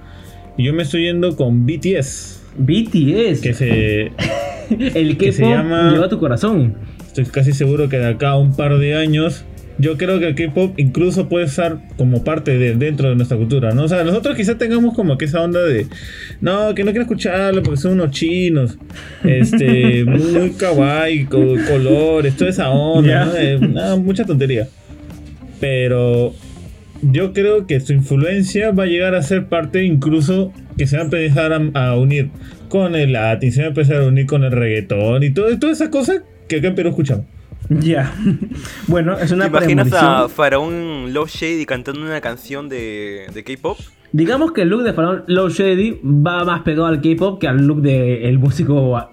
Y 0.56 0.64
yo 0.64 0.73
me 0.73 0.82
estoy 0.84 1.04
yendo 1.04 1.37
con 1.37 1.66
BTS. 1.66 2.42
BTS. 2.56 3.40
Que 3.40 3.54
se, 3.54 4.12
el 4.99 5.16
que 5.16 5.32
se 5.32 5.42
llama- 5.42 5.90
lleva 5.92 6.08
tu 6.08 6.18
corazón. 6.18 6.75
Estoy 7.06 7.25
casi 7.26 7.52
seguro 7.52 7.88
que 7.88 7.99
de 7.99 8.06
acá 8.06 8.30
a 8.30 8.38
un 8.38 8.54
par 8.56 8.76
de 8.78 8.94
años, 8.94 9.44
yo 9.78 9.96
creo 9.96 10.20
que 10.20 10.28
el 10.28 10.34
K-pop 10.37 10.75
incluso 10.78 11.28
puede 11.28 11.46
estar 11.46 11.78
como 11.96 12.23
parte 12.23 12.56
de 12.58 12.75
dentro 12.76 13.08
de 13.08 13.16
nuestra 13.16 13.37
cultura, 13.37 13.73
¿no? 13.73 13.84
O 13.84 13.88
sea, 13.88 14.04
nosotros 14.04 14.37
quizás 14.37 14.56
tengamos 14.58 14.94
como 14.94 15.18
que 15.18 15.25
esa 15.25 15.40
onda 15.42 15.64
de, 15.64 15.87
no, 16.40 16.75
que 16.75 16.82
no 16.84 16.90
quiero 16.92 17.02
escucharlo 17.02 17.62
porque 17.62 17.80
son 17.80 17.92
unos 17.92 18.11
chinos, 18.12 18.78
este, 19.25 20.04
muy 20.06 20.50
kawaii, 20.50 21.25
co- 21.26 21.56
colores, 21.68 22.37
toda 22.37 22.50
esa 22.50 22.70
onda, 22.70 23.32
no, 23.61 23.99
mucha 23.99 24.25
tontería. 24.25 24.68
Pero 25.64 26.35
yo 27.00 27.33
creo 27.33 27.66
que 27.66 27.80
su 27.80 27.94
influencia 27.94 28.71
va 28.71 28.83
a 28.83 28.87
llegar 28.87 29.14
a 29.14 29.23
ser 29.23 29.47
parte 29.47 29.83
incluso 29.83 30.52
que 30.76 30.87
se 30.87 30.97
va 30.97 31.02
a 31.02 31.04
empezar 31.06 31.54
a, 31.54 31.87
a 31.87 31.97
unir 31.97 32.28
con 32.68 32.94
el 32.94 33.14
latín, 33.14 33.50
se 33.50 33.62
va 33.62 33.66
a 33.66 33.68
empezar 33.68 34.02
a 34.02 34.06
unir 34.06 34.26
con 34.26 34.44
el 34.44 34.52
reggaetón 34.52 35.23
y 35.23 35.30
todo, 35.30 35.59
toda 35.59 35.73
esa 35.73 35.90
cosa 35.90 36.23
que 36.49 36.56
acá 36.56 36.68
en 36.68 36.75
Perú 36.75 36.90
escuchamos. 36.90 37.25
Ya. 37.71 38.14
bueno, 38.88 39.18
es 39.18 39.30
una 39.30 39.44
¿Te 39.44 39.56
imaginas 39.56 39.90
a. 39.94 40.28
Faraón 40.28 41.14
Love 41.14 41.30
Shady 41.30 41.64
cantando 41.64 42.02
una 42.02 42.21
canción 42.21 42.68
de, 42.68 43.28
de 43.33 43.42
K-pop? 43.42 43.78
Digamos 44.16 44.52
que 44.52 44.62
el 44.62 44.68
look 44.68 44.85
de 44.85 44.92
Faraón 44.92 45.25
Low 45.26 45.49
Shady 45.49 45.99
va 46.04 46.44
más 46.44 46.62
pegado 46.62 46.87
al 46.87 47.00
K-pop 47.00 47.40
que 47.40 47.49
al 47.49 47.66
look 47.66 47.83
del 47.83 48.38
músico 48.38 48.97
ah, 48.97 49.11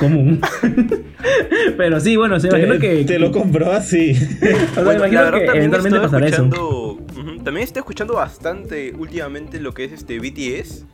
común. 0.00 0.40
Pero 1.76 2.00
sí, 2.00 2.16
bueno, 2.16 2.40
se 2.40 2.48
imagino 2.48 2.74
te, 2.74 2.80
que. 2.80 3.04
te 3.04 3.18
lo 3.20 3.30
compro 3.30 3.70
así. 3.70 4.10
o 4.72 4.74
sea, 4.74 4.82
Bueno, 4.82 4.98
imagino 4.98 5.20
la 5.20 5.24
verdad 5.30 5.38
que 5.38 5.46
también 5.46 5.64
eventualmente 5.72 6.00
pasará 6.00 6.26
eso. 6.26 6.42
escuchando, 6.42 6.78
Ujú, 6.94 7.44
también 7.44 7.64
estoy 7.64 7.78
escuchando 7.80 8.14
bastante 8.14 8.92
últimamente 8.98 9.60
lo 9.60 9.72
que 9.72 9.84
es 9.84 9.92
este 9.92 10.18
BTS. 10.18 10.84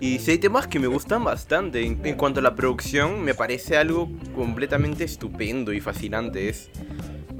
Y 0.00 0.18
sí 0.20 0.30
hay 0.32 0.38
temas 0.38 0.68
que 0.68 0.78
me 0.78 0.86
gustan 0.86 1.24
bastante. 1.24 1.84
En, 1.84 1.98
en 2.04 2.14
cuanto 2.14 2.38
a 2.38 2.42
la 2.44 2.54
producción, 2.54 3.24
me 3.24 3.34
parece 3.34 3.76
algo 3.78 4.10
completamente 4.36 5.02
estupendo 5.02 5.72
y 5.72 5.80
fascinante. 5.80 6.48
Es. 6.48 6.70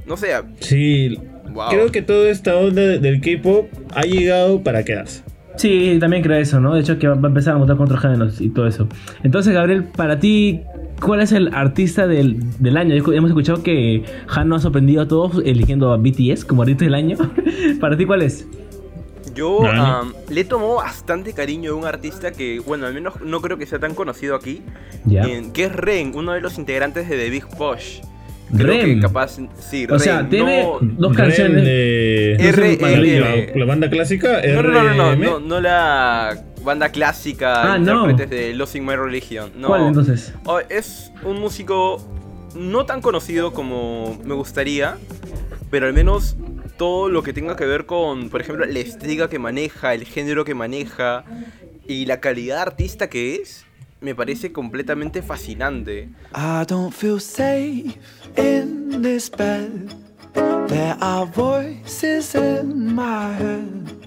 No 0.06 0.16
sé, 0.16 0.32
Sí, 0.58 1.16
wow. 1.52 1.68
creo 1.70 1.92
que 1.92 2.02
toda 2.02 2.28
esta 2.30 2.56
onda 2.56 2.82
del 2.82 3.20
K-pop 3.20 3.68
ha 3.94 4.02
llegado 4.02 4.60
para 4.64 4.84
quedarse. 4.84 5.22
Sí, 5.56 5.96
también 6.00 6.22
creo 6.22 6.38
eso, 6.38 6.60
¿no? 6.60 6.74
De 6.74 6.80
hecho, 6.80 6.98
que 6.98 7.06
va 7.08 7.14
a 7.14 7.26
empezar 7.26 7.54
a 7.54 7.58
montar 7.58 7.76
con 7.76 7.84
otros 7.86 8.00
géneros 8.00 8.40
y 8.40 8.48
todo 8.48 8.66
eso. 8.66 8.88
Entonces, 9.22 9.52
Gabriel, 9.52 9.84
para 9.84 10.18
ti, 10.18 10.60
¿cuál 11.00 11.20
es 11.20 11.32
el 11.32 11.54
artista 11.54 12.06
del, 12.06 12.38
del 12.58 12.76
año? 12.76 12.94
Hemos 13.12 13.30
escuchado 13.30 13.62
que 13.62 14.02
Han 14.28 14.52
ha 14.52 14.58
sorprendido 14.58 15.02
a 15.02 15.08
todos 15.08 15.42
eligiendo 15.44 15.92
a 15.92 15.96
BTS 15.98 16.44
como 16.44 16.62
artista 16.62 16.84
del 16.84 16.94
año. 16.94 17.16
para 17.80 17.96
ti, 17.96 18.06
¿cuál 18.06 18.22
es? 18.22 18.46
Yo 19.34 19.64
am, 19.64 20.12
le 20.28 20.44
tomo 20.44 20.74
bastante 20.76 21.32
cariño 21.32 21.72
a 21.72 21.74
un 21.74 21.86
artista 21.86 22.32
que, 22.32 22.60
bueno, 22.60 22.86
al 22.86 22.92
menos 22.92 23.14
no 23.24 23.40
creo 23.40 23.56
que 23.56 23.64
sea 23.66 23.78
tan 23.78 23.94
conocido 23.94 24.34
aquí. 24.34 24.62
En- 25.08 25.52
que 25.52 25.64
es 25.64 25.72
Ren, 25.74 26.12
uno 26.14 26.32
de 26.32 26.40
los 26.40 26.58
integrantes 26.58 27.08
de 27.08 27.16
The 27.16 27.30
Big 27.30 27.46
Push. 27.56 28.00
Creo 28.56 28.66
Rem. 28.66 28.94
que 28.96 29.00
capaz. 29.00 29.38
Sí, 29.58 29.86
O 29.90 29.98
sea, 29.98 30.28
tiene 30.28 30.62
no- 30.62 30.78
dos 30.80 31.16
canciones. 31.16 31.64
de- 31.64 32.34
R- 32.34 32.78
la, 32.80 32.90
R- 32.90 33.20
la- 33.20 33.58
la 33.58 33.64
banda 33.64 33.88
clásica. 33.90 34.40
No, 34.46 34.62
no, 34.62 34.68
no, 34.70 34.82
no, 34.82 34.94
no, 34.94 35.16
no, 35.16 35.40
no 35.40 35.60
la 35.60 36.42
banda 36.62 36.90
clásica, 36.90 37.74
Ah, 37.74 37.78
no. 37.78 38.02
intérpretes 38.10 38.30
de 38.30 38.54
Lost 38.54 38.76
in 38.76 38.84
My 38.84 38.94
Religion. 38.96 39.50
No. 39.56 39.68
¿Cuál 39.68 39.86
entonces? 39.88 40.32
Oh, 40.44 40.60
es 40.68 41.12
un 41.24 41.40
músico 41.40 42.00
no 42.54 42.84
tan 42.84 43.00
conocido 43.00 43.52
como 43.52 44.20
me 44.24 44.34
gustaría, 44.34 44.96
pero 45.70 45.86
al 45.86 45.92
menos 45.94 46.36
todo 46.76 47.08
lo 47.08 47.22
que 47.22 47.32
tenga 47.32 47.56
que 47.56 47.64
ver 47.64 47.86
con, 47.86 48.28
por 48.28 48.40
ejemplo, 48.40 48.64
la 48.66 48.78
estética 48.78 49.28
que 49.30 49.38
maneja, 49.38 49.94
el 49.94 50.04
género 50.04 50.44
que 50.44 50.54
maneja 50.54 51.24
y 51.88 52.06
la 52.06 52.20
calidad 52.20 52.56
de 52.56 52.62
artista 52.62 53.08
que 53.08 53.36
es, 53.36 53.64
me 54.02 54.14
parece 54.14 54.52
completamente 54.52 55.22
fascinante. 55.22 56.10
I 56.34 56.64
don't 56.66 56.92
feel 56.92 57.20
safe 57.20 57.98
in 58.36 59.00
this 59.02 59.30
bed. 59.30 59.94
There 60.68 60.96
are 61.00 61.24
voices 61.26 62.34
in 62.34 62.94
my 62.94 63.34
head. 63.38 64.02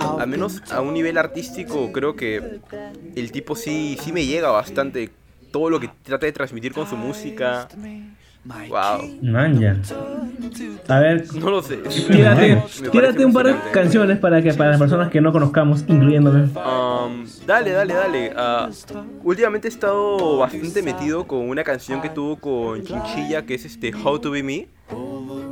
Al 0.00 0.26
menos 0.26 0.62
a 0.72 0.80
un 0.80 0.94
nivel 0.94 1.18
artístico 1.18 1.92
creo 1.92 2.16
que 2.16 2.60
el 3.14 3.32
tipo 3.32 3.54
sí, 3.54 3.98
sí 4.02 4.12
me 4.12 4.24
llega 4.24 4.50
bastante. 4.50 5.10
Todo 5.52 5.70
lo 5.70 5.78
que 5.80 5.90
trata 6.02 6.26
de 6.26 6.32
transmitir 6.32 6.72
con 6.72 6.86
su 6.88 6.96
música. 6.96 7.68
Wow. 8.68 9.10
Man, 9.22 9.60
ya. 9.60 9.76
A 10.88 11.00
ver, 11.00 11.24
No 11.34 11.50
lo 11.50 11.62
sé. 11.62 11.78
tírate, 11.78 12.62
tírate 12.92 13.24
un 13.24 13.32
par 13.32 13.46
de 13.46 13.54
canciones 13.72 14.18
para 14.18 14.40
que 14.42 14.54
para 14.54 14.70
las 14.70 14.78
personas 14.78 15.10
que 15.10 15.20
no 15.20 15.32
conozcamos, 15.32 15.84
incluyéndome. 15.88 16.42
Um, 16.54 17.26
dale, 17.46 17.72
dale, 17.72 17.94
dale. 17.94 18.32
Ah, 18.36 18.68
últimamente 19.24 19.68
he 19.68 19.70
estado 19.70 20.38
bastante 20.38 20.82
metido 20.82 21.26
con 21.26 21.48
una 21.48 21.64
canción 21.64 22.00
que 22.00 22.08
tuvo 22.08 22.36
con 22.36 22.82
Chinchilla 22.84 23.44
que 23.44 23.54
es 23.54 23.64
este 23.64 23.92
How 23.94 24.18
to 24.20 24.30
Be 24.30 24.42
Me. 24.42 24.68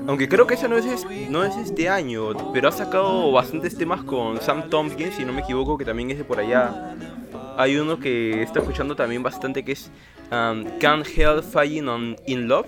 Aunque 0.07 0.29
creo 0.29 0.47
que 0.47 0.55
esa 0.55 0.69
no 0.69 0.77
es, 0.77 0.85
es- 0.85 1.07
no 1.31 1.45
es 1.45 1.57
este 1.57 1.89
año, 1.89 2.29
pero 2.53 2.69
ha 2.69 2.73
sacado 2.73 3.33
bastantes 3.33 3.77
temas 3.77 4.03
con 4.05 4.39
Sam 4.41 4.69
Tompkins, 4.69 5.15
si 5.15 5.25
no 5.25 5.33
me 5.33 5.41
equivoco, 5.41 5.79
que 5.79 5.85
también 5.87 6.11
es 6.11 6.19
de 6.19 6.25
por 6.25 6.39
allá. 6.39 6.95
Hay 7.57 7.77
uno 7.77 7.99
que 7.99 8.43
está 8.43 8.59
escuchando 8.61 8.95
también 8.95 9.23
bastante 9.23 9.65
que 9.65 9.73
es 9.73 9.91
um, 10.31 10.65
Can't 10.79 11.07
Help 11.17 11.43
Falling 11.43 11.89
on, 11.89 12.17
in 12.27 12.49
Love. 12.49 12.67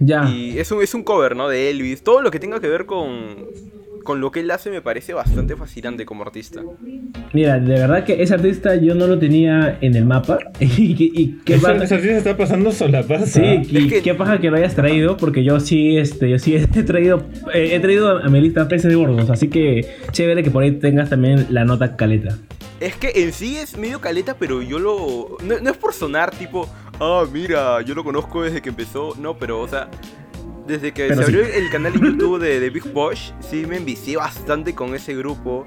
Ya. 0.00 0.28
Y 0.30 0.58
es 0.58 0.70
un, 0.70 0.82
es 0.82 0.94
un 0.94 1.02
cover, 1.02 1.34
¿no? 1.36 1.48
De 1.48 1.70
Elvis. 1.70 2.02
Todo 2.02 2.22
lo 2.22 2.30
que 2.30 2.38
tenga 2.38 2.60
que 2.60 2.68
ver 2.68 2.86
con, 2.86 3.46
con 4.04 4.20
lo 4.20 4.30
que 4.30 4.40
él 4.40 4.50
hace 4.50 4.70
me 4.70 4.80
parece 4.80 5.12
bastante 5.12 5.56
fascinante 5.56 6.06
como 6.06 6.22
artista. 6.22 6.62
Mira, 7.32 7.58
de 7.58 7.74
verdad 7.74 8.04
que 8.04 8.22
ese 8.22 8.34
artista 8.34 8.74
yo 8.76 8.94
no 8.94 9.06
lo 9.06 9.18
tenía 9.18 9.76
en 9.80 9.96
el 9.96 10.04
mapa. 10.06 10.38
y, 10.60 10.94
que- 10.94 11.10
y 11.20 11.38
qué 11.44 11.54
Ese 11.54 11.66
artista 11.94 12.16
está 12.16 12.36
pasando 12.36 12.72
solapaza. 12.72 13.26
Sí, 13.26 13.42
y 13.70 13.88
que- 13.88 14.02
qué 14.02 14.14
paja 14.14 14.38
que 14.40 14.50
lo 14.50 14.56
hayas 14.56 14.74
traído, 14.74 15.16
porque 15.16 15.44
yo 15.44 15.60
sí, 15.60 15.98
este, 15.98 16.30
yo 16.30 16.38
sí 16.38 16.54
he 16.76 16.82
traído, 16.84 17.24
eh, 17.52 17.70
he 17.74 17.80
traído 17.80 18.18
a 18.18 18.28
mi 18.28 18.40
lista 18.40 18.66
peces 18.68 18.88
de 18.90 18.94
gordos, 18.96 19.28
así 19.30 19.48
que 19.48 19.86
chévere 20.12 20.42
que 20.42 20.50
por 20.50 20.62
ahí 20.62 20.72
tengas 20.72 21.10
también 21.10 21.46
la 21.50 21.64
nota 21.64 21.96
caleta. 21.96 22.38
Es 22.80 22.94
que 22.96 23.12
en 23.16 23.32
sí 23.32 23.56
es 23.56 23.76
medio 23.76 24.00
caleta, 24.00 24.36
pero 24.36 24.62
yo 24.62 24.78
lo. 24.78 25.36
No, 25.42 25.58
no 25.60 25.70
es 25.70 25.76
por 25.76 25.92
sonar 25.92 26.30
tipo, 26.30 26.68
ah, 27.00 27.24
mira, 27.32 27.82
yo 27.82 27.94
lo 27.94 28.04
conozco 28.04 28.42
desde 28.42 28.62
que 28.62 28.68
empezó. 28.68 29.14
No, 29.18 29.36
pero, 29.36 29.60
o 29.60 29.68
sea, 29.68 29.90
desde 30.66 30.92
que 30.92 31.08
Pero 31.08 31.22
se 31.22 31.26
sí. 31.26 31.34
abrió 31.36 31.54
el 31.54 31.70
canal 31.70 31.94
en 31.94 32.02
YouTube 32.02 32.38
de, 32.38 32.60
de 32.60 32.70
Big 32.70 32.92
Bosch, 32.92 33.32
sí 33.40 33.64
me 33.66 33.78
envicié 33.78 34.16
bastante 34.16 34.74
con 34.74 34.94
ese 34.94 35.14
grupo. 35.14 35.66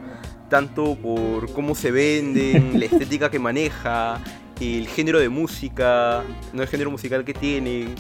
Tanto 0.49 0.95
por 0.95 1.51
cómo 1.53 1.75
se 1.75 1.91
venden, 1.91 2.77
la 2.79 2.85
estética 2.85 3.31
que 3.31 3.39
maneja, 3.39 4.19
el 4.59 4.87
género 4.87 5.19
de 5.19 5.29
música, 5.29 6.23
no 6.53 6.61
el 6.61 6.67
género 6.67 6.91
musical 6.91 7.23
que 7.25 7.33
tienen. 7.33 7.95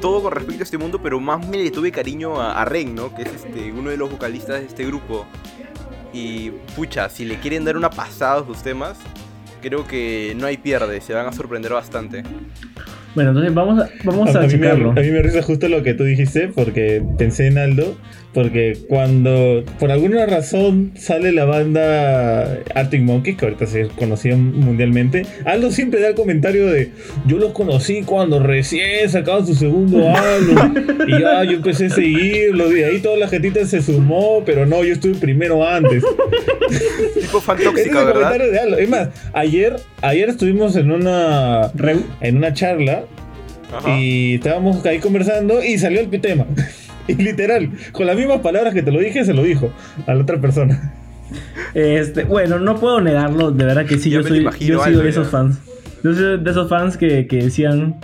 Todo 0.00 0.22
con 0.22 0.32
respecto 0.32 0.62
a 0.62 0.64
este 0.64 0.78
mundo, 0.78 1.00
pero 1.02 1.20
más 1.20 1.46
me 1.46 1.58
le 1.58 1.70
tuve 1.70 1.90
cariño 1.90 2.40
a, 2.40 2.60
a 2.60 2.64
Ren, 2.64 2.94
¿no? 2.94 3.14
Que 3.14 3.22
es 3.22 3.34
este, 3.34 3.72
uno 3.72 3.90
de 3.90 3.96
los 3.96 4.10
vocalistas 4.10 4.60
de 4.60 4.66
este 4.66 4.86
grupo. 4.86 5.26
Y 6.12 6.50
pucha, 6.74 7.08
si 7.08 7.24
le 7.24 7.36
quieren 7.36 7.64
dar 7.64 7.76
una 7.76 7.90
pasada 7.90 8.40
a 8.40 8.44
sus 8.44 8.62
temas, 8.62 8.98
creo 9.62 9.86
que 9.86 10.34
no 10.36 10.46
hay 10.46 10.56
pierde, 10.56 11.00
se 11.00 11.14
van 11.14 11.26
a 11.26 11.32
sorprender 11.32 11.72
bastante. 11.72 12.22
Bueno, 13.14 13.30
entonces 13.30 13.52
vamos 13.52 13.82
a, 13.82 13.88
vamos 14.04 14.34
a, 14.34 14.40
a, 14.40 14.46
mí 14.46 14.56
me, 14.56 14.70
a 14.70 14.74
mí 14.74 15.10
me 15.10 15.22
risa 15.22 15.42
justo 15.42 15.68
lo 15.68 15.82
que 15.82 15.94
tú 15.94 16.04
dijiste, 16.04 16.48
porque 16.48 17.02
pensé 17.18 17.48
en 17.48 17.58
Aldo, 17.58 17.96
porque 18.32 18.78
cuando 18.88 19.64
por 19.78 19.90
alguna 19.90 20.24
razón 20.26 20.92
sale 20.96 21.32
la 21.32 21.44
banda 21.44 22.58
Arctic 22.74 23.02
Monkeys, 23.02 23.36
que 23.36 23.44
ahorita 23.46 23.66
se 23.66 23.88
conocían 23.88 24.52
mundialmente, 24.60 25.26
Aldo 25.44 25.70
siempre 25.70 26.00
da 26.00 26.08
el 26.08 26.14
comentario 26.14 26.66
de, 26.68 26.92
yo 27.26 27.38
los 27.38 27.52
conocí 27.52 28.02
cuando 28.02 28.38
recién 28.40 29.08
sacaban 29.10 29.46
su 29.46 29.54
segundo 29.54 30.08
álbum, 30.16 30.74
y 31.08 31.20
ya 31.20 31.42
yo 31.44 31.52
empecé 31.52 31.86
a 31.86 31.90
seguirlos, 31.90 32.72
y 32.72 32.84
ahí 32.84 33.00
toda 33.00 33.16
la 33.16 33.28
gentita 33.28 33.64
se 33.66 33.82
sumó, 33.82 34.42
pero 34.46 34.64
no, 34.64 34.84
yo 34.84 34.92
estuve 34.92 35.14
primero 35.14 35.66
antes. 35.66 36.04
Tipo 37.20 37.40
fan 37.40 37.58
tóxica, 37.58 38.00
el 38.00 38.06
¿verdad? 38.06 38.12
comentario 38.14 38.52
de 38.52 38.58
Aldo. 38.60 38.78
Es 38.78 38.88
más, 38.88 39.08
ayer, 39.32 39.76
ayer 40.02 40.28
estuvimos 40.28 40.76
en 40.76 40.92
una, 40.92 41.72
en 42.20 42.36
una 42.36 42.54
charla 42.54 43.04
Ajá. 43.72 43.98
y 43.98 44.36
estábamos 44.36 44.84
ahí 44.86 44.98
conversando 44.98 45.64
y 45.64 45.78
salió 45.78 46.00
el 46.00 46.08
tema. 46.20 46.46
Y 47.10 47.14
literal, 47.22 47.70
con 47.92 48.06
las 48.06 48.16
mismas 48.16 48.40
palabras 48.40 48.74
que 48.74 48.82
te 48.82 48.92
lo 48.92 49.00
dije, 49.00 49.24
se 49.24 49.34
lo 49.34 49.42
dijo 49.42 49.72
a 50.06 50.14
la 50.14 50.22
otra 50.22 50.40
persona. 50.40 50.94
Este, 51.74 52.24
bueno, 52.24 52.58
no 52.58 52.78
puedo 52.78 53.00
negarlo, 53.00 53.50
de 53.52 53.64
verdad 53.64 53.86
que 53.86 53.98
sí, 53.98 54.10
yo 54.10 54.22
soy, 54.22 54.46
yo 54.60 54.82
soy 54.82 54.96
de 54.96 55.08
esos 55.08 55.28
fans. 55.28 55.58
Yo 56.02 56.14
soy 56.14 56.38
de 56.42 56.50
esos 56.50 56.68
fans 56.68 56.96
que, 56.96 57.26
que 57.26 57.36
decían, 57.36 58.00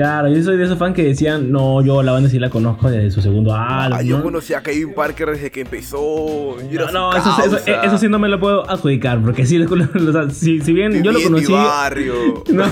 claro, 0.00 0.28
yo 0.28 0.42
soy 0.42 0.56
de 0.56 0.64
esos 0.64 0.78
fans 0.78 0.94
que 0.94 1.04
decían, 1.04 1.52
no, 1.52 1.82
yo 1.84 2.02
la 2.02 2.12
banda 2.12 2.30
sí 2.30 2.38
la 2.38 2.48
conozco 2.48 2.90
desde 2.90 3.10
su 3.10 3.20
segundo 3.20 3.54
álbum. 3.54 3.98
Ah, 3.98 4.02
yo 4.02 4.16
¿no? 4.16 4.22
conocí 4.24 4.54
a 4.54 4.62
Kevin 4.62 4.94
Parker 4.94 5.28
desde 5.28 5.50
que 5.50 5.60
empezó. 5.60 6.56
No, 6.72 6.90
no, 6.90 7.14
eso, 7.14 7.30
eso, 7.44 7.58
eso 7.84 7.98
sí 7.98 8.08
no 8.08 8.18
me 8.18 8.28
lo 8.28 8.40
puedo 8.40 8.68
adjudicar, 8.70 9.20
porque 9.22 9.44
sí, 9.44 9.60
o 9.62 10.12
sea, 10.12 10.30
si, 10.30 10.60
si 10.62 10.72
bien 10.72 11.02
yo 11.02 11.12
lo 11.12 11.20
conocí... 11.22 11.52
barrio. 11.52 12.14
No, 12.50 12.64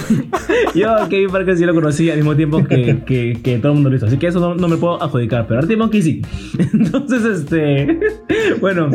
yo 0.75 0.91
a 0.91 1.09
Kevin 1.09 1.29
Parker 1.31 1.57
sí 1.57 1.65
lo 1.67 1.75
conocí 1.75 2.11
al 2.11 2.17
mismo 2.17 2.35
tiempo 2.35 2.65
que, 2.65 3.03
que, 3.07 3.39
que 3.43 3.59
todo 3.59 3.73
el 3.73 3.75
mundo 3.75 3.91
lo 3.91 3.97
hizo. 3.97 4.07
Así 4.07 4.17
que 4.17 4.29
eso 4.29 4.41
no, 4.41 4.55
no 4.55 4.67
me 4.69 4.77
puedo 4.79 5.03
adjudicar. 5.03 5.47
Pero 5.47 5.61
Artie 5.61 5.77
Monkey 5.77 6.01
sí. 6.03 6.23
Entonces, 6.59 7.25
este. 7.25 7.99
Bueno, 8.61 8.89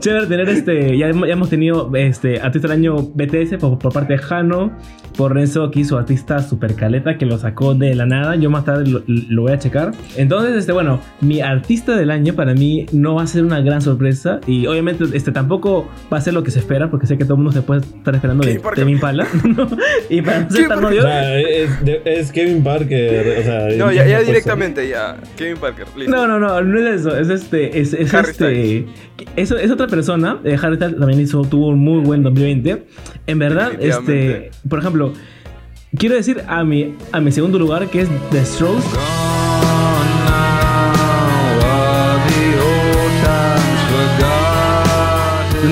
chévere 0.00 0.26
tener 0.26 0.48
este. 0.48 0.96
Ya, 0.96 1.08
hemos- 1.08 1.28
ya 1.28 1.34
hemos 1.34 1.50
tenido 1.50 1.90
este 1.94 2.40
artista 2.40 2.68
del 2.68 2.78
año 2.78 2.96
BTS 3.14 3.58
por, 3.60 3.78
por 3.78 3.92
parte 3.92 4.14
de 4.14 4.18
Jano. 4.18 4.72
Por 5.16 5.32
Renzo, 5.32 5.70
que 5.70 5.80
hizo 5.80 5.96
artista 5.96 6.40
super 6.42 6.74
caleta 6.74 7.16
que 7.16 7.26
lo 7.26 7.38
sacó 7.38 7.73
de 7.74 7.94
la 7.94 8.06
nada. 8.06 8.36
Yo 8.36 8.50
más 8.50 8.64
tarde 8.64 8.86
lo, 8.88 9.02
lo 9.06 9.42
voy 9.42 9.52
a 9.52 9.58
checar. 9.58 9.92
Entonces, 10.16 10.56
este, 10.56 10.72
bueno, 10.72 11.00
mi 11.20 11.40
artista 11.40 11.96
del 11.96 12.10
año 12.10 12.34
para 12.34 12.54
mí 12.54 12.86
no 12.92 13.14
va 13.16 13.22
a 13.22 13.26
ser 13.26 13.44
una 13.44 13.60
gran 13.60 13.82
sorpresa. 13.82 14.40
Y 14.46 14.66
obviamente, 14.66 15.04
este 15.12 15.32
tampoco 15.32 15.88
va 16.12 16.18
a 16.18 16.20
ser 16.20 16.34
lo 16.34 16.42
que 16.42 16.50
se 16.50 16.58
espera, 16.60 16.90
porque 16.90 17.06
sé 17.06 17.18
que 17.18 17.24
todo 17.24 17.34
el 17.34 17.38
mundo 17.42 17.52
se 17.52 17.62
puede 17.62 17.80
estar 17.80 18.14
esperando 18.14 18.44
de 18.46 18.60
Kevin 18.74 18.94
Impala. 18.94 19.26
¿no? 19.56 19.68
Y 20.08 20.22
para 20.22 20.40
no 20.40 20.50
ser 20.50 20.56
Kevin 20.62 20.68
tan 20.68 20.84
odioso. 20.84 21.06
sea, 21.06 21.38
es, 21.40 21.70
es 22.04 22.32
Kevin 22.32 22.62
Parker. 22.64 23.38
O 23.40 23.42
sea, 23.42 23.68
No, 23.76 23.92
ya, 23.92 24.06
ya 24.06 24.20
directamente, 24.20 24.88
ya. 24.88 25.16
Kevin 25.36 25.56
Parker, 25.56 25.86
listo. 25.96 26.10
No, 26.10 26.26
no, 26.26 26.38
no, 26.38 26.60
no 26.62 26.78
es 26.78 27.00
eso. 27.00 27.16
Es 27.16 27.28
este. 27.28 27.80
Es, 27.80 27.92
es 27.92 28.12
Harry 28.14 28.30
este. 28.30 28.86
Eso, 29.36 29.56
es 29.56 29.70
otra 29.70 29.86
persona. 29.86 30.38
eh, 30.44 30.56
Harry 30.60 30.76
Styles 30.76 30.98
también 30.98 31.20
hizo, 31.20 31.42
tuvo 31.42 31.68
un 31.68 31.78
muy 31.78 32.00
buen 32.00 32.22
2020. 32.22 32.84
En 33.26 33.38
verdad, 33.38 33.72
este. 33.80 34.50
Por 34.68 34.78
ejemplo, 34.80 35.12
quiero 35.96 36.14
decir 36.14 36.42
a 36.46 36.64
mi, 36.64 36.96
a 37.12 37.20
mi 37.20 37.32
segundo 37.32 37.58
lugar, 37.58 37.88
que 37.88 38.02
es 38.02 38.08
The 38.30 38.44
Strokes. 38.44 38.84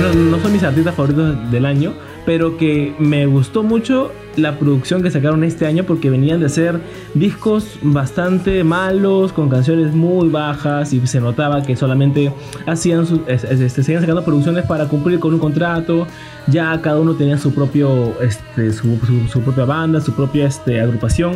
No, 0.00 0.14
no 0.14 0.40
son 0.40 0.52
mis 0.52 0.62
artistas 0.62 0.94
favoritos 0.94 1.50
del 1.50 1.66
año, 1.66 1.92
pero 2.24 2.56
que 2.56 2.94
me 2.98 3.26
gustó 3.26 3.62
mucho 3.62 4.12
la 4.36 4.58
producción 4.58 5.02
que 5.02 5.10
sacaron 5.10 5.44
este 5.44 5.66
año 5.66 5.84
porque 5.84 6.08
venían 6.08 6.40
de 6.40 6.46
hacer 6.46 6.80
discos 7.14 7.78
bastante 7.82 8.64
malos, 8.64 9.32
con 9.32 9.48
canciones 9.50 9.92
muy 9.92 10.28
bajas 10.30 10.92
y 10.92 11.06
se 11.06 11.20
notaba 11.20 11.62
que 11.62 11.76
solamente 11.76 12.32
hacían 12.66 13.06
sus, 13.06 13.20
es- 13.26 13.44
es- 13.44 13.60
este, 13.60 13.82
seguían 13.82 14.02
sacando 14.02 14.24
producciones 14.24 14.64
para 14.66 14.86
cumplir 14.88 15.18
con 15.20 15.34
un 15.34 15.40
contrato. 15.40 16.06
Ya 16.46 16.80
cada 16.80 16.98
uno 17.00 17.14
tenía 17.14 17.36
su 17.38 17.52
propio, 17.52 18.14
este, 18.22 18.72
su, 18.72 18.96
su- 19.06 19.28
su 19.28 19.40
propia 19.42 19.64
banda, 19.64 20.00
su 20.00 20.12
propia 20.14 20.46
este, 20.46 20.80
agrupación. 20.80 21.34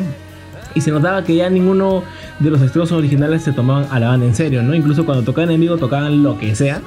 Y 0.75 0.81
se 0.83 0.91
notaba 0.91 1.25
que 1.25 1.35
ya 1.37 1.49
ninguno 1.51 2.03
de 2.39 2.51
los 2.51 2.61
estilos 2.61 2.93
originales 2.93 3.43
se 3.43 3.53
tomaban 3.53 3.87
a 3.91 3.99
la 3.99 4.09
banda 4.09 4.27
en 4.27 4.35
serio, 4.35 4.63
¿no? 4.63 4.75
Incluso 4.75 5.05
cuando 5.07 5.25
tocaban 5.25 5.51
en 5.51 5.61
vivo 5.61 5.77
tocaban 5.79 6.23
lo 6.23 6.39
que 6.39 6.55
sea, 6.55 6.81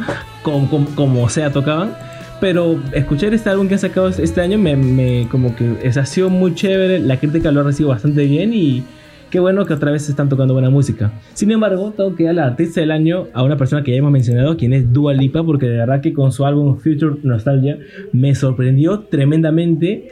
como, 0.44 0.70
como, 0.70 0.88
como 0.96 1.30
sea 1.30 1.52
tocaban. 1.52 1.96
Pero 2.40 2.80
escuchar 2.94 3.34
este 3.34 3.50
álbum 3.50 3.68
que 3.68 3.74
han 3.74 3.80
sacado 3.80 4.08
este 4.08 4.42
año 4.42 4.58
me, 4.58 4.76
me 4.76 5.28
como 5.30 5.56
que 5.56 5.78
es, 5.84 5.98
ha 5.98 6.06
sido 6.06 6.30
muy 6.30 6.56
chévere, 6.56 7.00
la 7.00 7.18
crítica 7.18 7.52
lo 7.52 7.62
ha 7.62 7.64
recibido 7.64 7.90
bastante 7.90 8.26
bien 8.26 8.54
y 8.54 8.84
qué 9.30 9.40
bueno 9.40 9.66
que 9.66 9.74
otra 9.74 9.92
vez 9.92 10.08
están 10.10 10.30
tocando 10.30 10.54
buena 10.54 10.70
música. 10.70 11.12
Sin 11.34 11.52
embargo, 11.52 11.94
tengo 11.96 12.16
que 12.16 12.24
dar 12.24 12.32
al 12.32 12.52
artista 12.52 12.82
del 12.82 12.92
año 12.92 13.28
a 13.34 13.44
una 13.44 13.58
persona 13.58 13.84
que 13.84 13.92
ya 13.92 13.98
hemos 13.98 14.12
mencionado, 14.12 14.58
quien 14.58 14.74
es 14.74 14.92
Dua 14.92 15.14
Lipa, 15.14 15.44
porque 15.44 15.68
de 15.68 15.78
verdad 15.78 16.02
que 16.02 16.14
con 16.14 16.32
su 16.32 16.46
álbum 16.46 16.78
Future 16.78 17.18
Nostalgia 17.24 17.78
me 18.14 18.34
sorprendió 18.36 19.02
tremendamente 19.02 20.10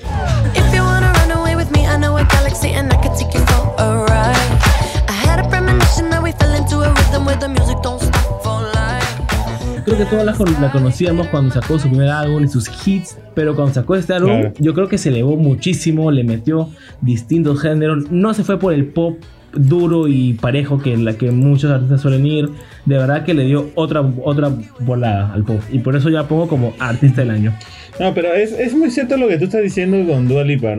Creo 9.98 10.10
que 10.10 10.16
todos 10.16 10.26
la, 10.26 10.34
con- 10.34 10.62
la 10.62 10.72
conocíamos 10.72 11.28
cuando 11.28 11.52
sacó 11.54 11.80
su 11.80 11.90
primer 11.90 12.10
álbum 12.10 12.44
y 12.44 12.48
sus 12.48 12.70
hits, 12.86 13.18
pero 13.34 13.56
cuando 13.56 13.74
sacó 13.74 13.96
este 13.96 14.14
álbum, 14.14 14.30
Claro. 14.42 14.54
yo 14.60 14.74
creo 14.76 14.88
que 14.88 14.98
se 15.00 15.10
elevó 15.10 15.36
muchísimo, 15.38 16.12
le 16.12 16.24
metió 16.24 16.70
distintos 17.02 17.62
géneros, 17.62 18.12
no 18.12 18.34
se 18.36 18.44
fue 18.44 18.60
por 18.60 18.74
el 18.74 18.86
pop 18.86 19.18
duro 19.54 20.08
y 20.08 20.34
parejo 20.34 20.78
que 20.80 20.96
la 20.98 21.14
que 21.14 21.32
muchos 21.32 21.72
artistas 21.72 22.02
suelen 22.02 22.28
ir, 22.28 22.50
de 22.86 22.98
verdad 22.98 23.24
que 23.26 23.34
le 23.34 23.46
dio 23.46 23.72
otra 23.74 24.02
otra 24.24 24.52
volada 24.82 25.34
al 25.34 25.44
pop 25.44 25.60
y 25.72 25.80
por 25.80 25.96
eso 25.96 26.10
ya 26.10 26.28
pongo 26.28 26.48
como 26.48 26.74
artista 26.78 27.22
del 27.22 27.32
año. 27.32 27.56
No, 28.00 28.14
pero 28.14 28.34
es, 28.36 28.52
es 28.52 28.76
muy 28.76 28.92
cierto 28.92 29.18
lo 29.18 29.28
que 29.28 29.40
tú 29.40 29.46
estás 29.46 29.64
diciendo 29.64 29.98
con 30.14 30.28
Dua 30.28 30.44
Lipa. 30.44 30.76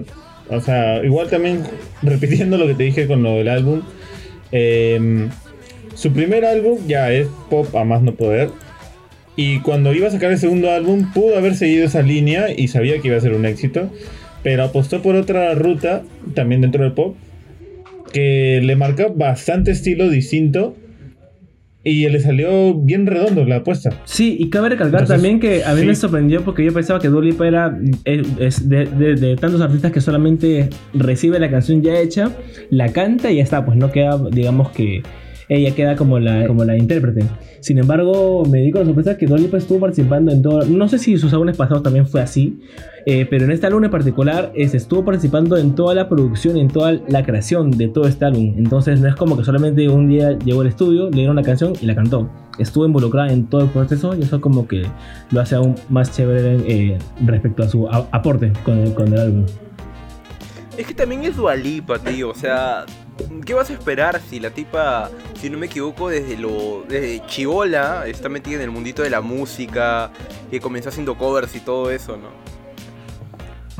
O 0.50 0.60
sea, 0.60 1.04
igual 1.04 1.28
también 1.28 1.64
repitiendo 2.02 2.56
lo 2.56 2.68
que 2.68 2.74
te 2.74 2.84
dije 2.84 3.08
con 3.08 3.22
lo 3.24 3.30
del 3.32 3.48
álbum. 3.48 3.80
em, 4.52 5.28
su 5.94 6.12
primer 6.12 6.44
álbum 6.44 6.78
ya 6.86 7.10
es 7.10 7.26
pop 7.50 7.74
a 7.74 7.82
más 7.82 8.00
no 8.02 8.12
poder. 8.12 8.50
Y 9.38 9.60
cuando 9.60 9.94
iba 9.94 10.08
a 10.08 10.10
sacar 10.10 10.32
el 10.32 10.38
segundo 10.38 10.70
álbum, 10.70 11.12
pudo 11.14 11.38
haber 11.38 11.54
seguido 11.54 11.84
esa 11.86 12.02
línea 12.02 12.46
y 12.54 12.66
sabía 12.68 12.98
que 13.00 13.06
iba 13.08 13.16
a 13.16 13.20
ser 13.20 13.32
un 13.34 13.46
éxito. 13.46 13.88
Pero 14.42 14.64
apostó 14.64 15.00
por 15.00 15.14
otra 15.14 15.54
ruta, 15.54 16.02
también 16.34 16.60
dentro 16.60 16.82
del 16.82 16.92
pop. 16.92 17.14
que 18.12 18.60
le 18.64 18.74
marca 18.74 19.08
bastante 19.14 19.70
estilo 19.70 20.08
distinto 20.08 20.74
y 21.84 22.08
le 22.08 22.18
salió 22.20 22.74
bien 22.74 23.06
redondo 23.06 23.44
la 23.44 23.56
apuesta. 23.56 23.90
Sí, 24.04 24.36
y 24.40 24.50
cabe 24.50 24.70
recalcar 24.70 25.02
Entonces, 25.02 25.14
también 25.16 25.38
que 25.40 25.62
a 25.64 25.74
mí 25.74 25.82
sí. 25.82 25.86
me 25.86 25.94
sorprendió 25.94 26.42
porque 26.44 26.64
yo 26.64 26.72
pensaba 26.72 26.98
que 27.00 27.08
Dua 27.08 27.22
era 27.46 27.78
es, 28.04 28.26
es 28.40 28.68
de, 28.68 28.86
de- 28.86 29.14
de 29.14 29.36
tantos 29.36 29.60
artistas 29.60 29.92
que 29.92 30.00
solamente 30.00 30.68
recibe 30.94 31.38
la 31.38 31.50
canción 31.50 31.82
ya 31.82 31.98
hecha, 32.00 32.32
la 32.70 32.88
canta 32.92 33.30
y 33.30 33.36
ya 33.36 33.42
está, 33.42 33.64
pues 33.64 33.76
no 33.76 33.92
queda, 33.92 34.18
digamos 34.32 34.70
que 34.70 35.02
ella 35.48 35.74
queda 35.74 35.96
como 35.96 36.18
la, 36.18 36.46
como 36.46 36.64
la 36.64 36.76
intérprete. 36.76 37.24
Sin 37.60 37.78
embargo, 37.78 38.44
me 38.44 38.60
di 38.62 38.70
con 38.70 38.82
la 38.82 38.86
sorpresa 38.86 39.16
que 39.16 39.26
Dua 39.26 39.38
Lipa 39.38 39.56
estuvo 39.56 39.80
participando 39.80 40.30
en 40.32 40.42
todo, 40.42 40.64
no 40.64 40.88
sé 40.88 40.98
si 40.98 41.16
sus 41.16 41.32
álbumes 41.32 41.56
pasados 41.56 41.82
también 41.82 42.06
fue 42.06 42.20
así, 42.20 42.60
eh, 43.06 43.26
pero 43.28 43.44
en 43.46 43.50
este 43.52 43.66
álbum 43.66 43.82
en 43.84 43.90
particular 43.90 44.52
es- 44.54 44.74
estuvo 44.74 45.04
participando 45.04 45.56
en 45.56 45.74
toda 45.74 45.94
la 45.94 46.08
producción 46.08 46.56
en 46.56 46.68
toda 46.68 46.92
la 47.08 47.24
creación 47.24 47.70
de 47.70 47.88
todo 47.88 48.06
este 48.06 48.24
álbum. 48.26 48.54
Entonces 48.58 49.00
no 49.00 49.08
es 49.08 49.14
como 49.16 49.36
que 49.36 49.44
solamente 49.44 49.88
un 49.88 50.08
día 50.08 50.38
llegó 50.38 50.60
al 50.60 50.66
estudio, 50.66 51.10
le 51.10 51.16
dieron 51.16 51.36
la 51.36 51.42
canción 51.42 51.72
y 51.80 51.86
la 51.86 51.94
cantó. 51.94 52.28
Estuvo 52.58 52.84
involucrada 52.86 53.32
en 53.32 53.46
todo 53.46 53.62
el 53.62 53.68
proceso 53.68 54.14
y 54.16 54.22
eso 54.22 54.40
como 54.40 54.66
que 54.68 54.82
lo 55.30 55.40
hace 55.40 55.54
aún 55.54 55.76
más 55.88 56.10
chévere 56.14 56.56
eh, 56.66 56.98
respecto 57.24 57.62
a 57.62 57.68
su 57.68 57.88
aporte 57.88 58.52
con 58.64 58.78
el, 58.78 58.92
con 58.94 59.08
el 59.12 59.18
álbum. 59.20 59.44
Es 60.76 60.86
que 60.86 60.94
también 60.94 61.24
es 61.24 61.36
Dualipa, 61.36 61.98
tío. 61.98 62.30
O 62.30 62.34
sea, 62.34 62.84
¿qué 63.44 63.54
vas 63.54 63.70
a 63.70 63.72
esperar 63.72 64.20
si 64.28 64.40
la 64.40 64.50
tipa, 64.50 65.10
si 65.40 65.50
no 65.50 65.58
me 65.58 65.66
equivoco, 65.66 66.08
desde 66.08 66.36
lo. 66.36 66.84
desde 66.88 67.24
Chivola 67.26 68.06
está 68.06 68.28
metida 68.28 68.56
en 68.56 68.62
el 68.62 68.70
mundito 68.70 69.02
de 69.02 69.10
la 69.10 69.20
música, 69.20 70.10
que 70.50 70.60
comenzó 70.60 70.88
haciendo 70.88 71.16
covers 71.16 71.54
y 71.56 71.60
todo 71.60 71.90
eso, 71.90 72.16
¿no? 72.16 72.48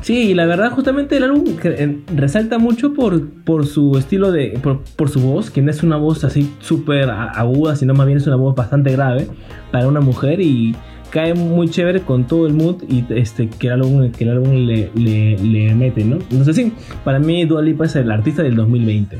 Sí, 0.01 0.33
la 0.33 0.45
verdad 0.45 0.71
justamente 0.71 1.17
el 1.17 1.23
álbum 1.23 1.43
eh, 1.61 1.99
resalta 2.15 2.57
mucho 2.57 2.93
por, 2.93 3.29
por 3.43 3.67
su 3.67 3.97
estilo 3.97 4.31
de... 4.31 4.57
Por, 4.63 4.81
por 4.95 5.09
su 5.09 5.19
voz, 5.19 5.51
que 5.51 5.61
no 5.61 5.71
es 5.71 5.83
una 5.83 5.97
voz 5.97 6.23
así 6.23 6.55
súper 6.59 7.09
aguda, 7.09 7.75
sino 7.75 7.93
más 7.93 8.07
bien 8.07 8.17
es 8.17 8.25
una 8.25 8.37
voz 8.37 8.55
bastante 8.55 8.91
grave 8.93 9.27
para 9.71 9.87
una 9.87 9.99
mujer 9.99 10.39
y 10.39 10.73
cae 11.09 11.33
muy 11.33 11.69
chévere 11.69 12.01
con 12.01 12.25
todo 12.25 12.47
el 12.47 12.53
mood 12.53 12.83
y 12.87 13.03
este, 13.09 13.47
que 13.49 13.67
el 13.67 13.73
álbum, 13.73 14.11
que 14.11 14.23
el 14.23 14.31
álbum 14.31 14.53
le, 14.53 14.91
le, 14.95 15.37
le 15.37 15.75
mete, 15.75 16.03
¿no? 16.03 16.17
Entonces 16.17 16.55
sí, 16.55 16.73
para 17.03 17.19
mí 17.19 17.45
Dua 17.45 17.61
Lipa 17.61 17.85
es 17.85 17.95
el 17.95 18.11
artista 18.11 18.43
del 18.43 18.55
2020. 18.55 19.17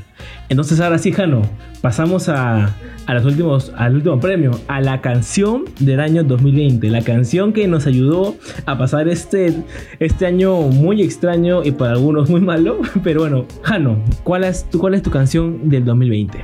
Entonces 0.49 0.79
ahora 0.79 0.97
sí, 0.97 1.11
Jano, 1.11 1.41
pasamos 1.81 2.29
a, 2.29 2.75
a 3.05 3.13
los 3.13 3.25
últimos, 3.25 3.73
al 3.75 3.95
último 3.95 4.19
premio, 4.19 4.51
a 4.67 4.81
la 4.81 5.01
canción 5.01 5.65
del 5.79 5.99
año 5.99 6.23
2020, 6.23 6.89
la 6.89 7.01
canción 7.01 7.53
que 7.53 7.67
nos 7.67 7.87
ayudó 7.87 8.35
a 8.65 8.77
pasar 8.77 9.07
este, 9.07 9.53
este 9.99 10.25
año 10.25 10.59
muy 10.61 11.01
extraño 11.01 11.63
y 11.63 11.71
para 11.71 11.93
algunos 11.93 12.29
muy 12.29 12.41
malo, 12.41 12.79
pero 13.03 13.21
bueno, 13.21 13.45
Jano, 13.63 13.97
¿cuál 14.23 14.43
es 14.43 14.65
cuál 14.77 14.93
es 14.93 15.01
tu 15.01 15.11
canción 15.11 15.69
del 15.69 15.85
2020? 15.85 16.39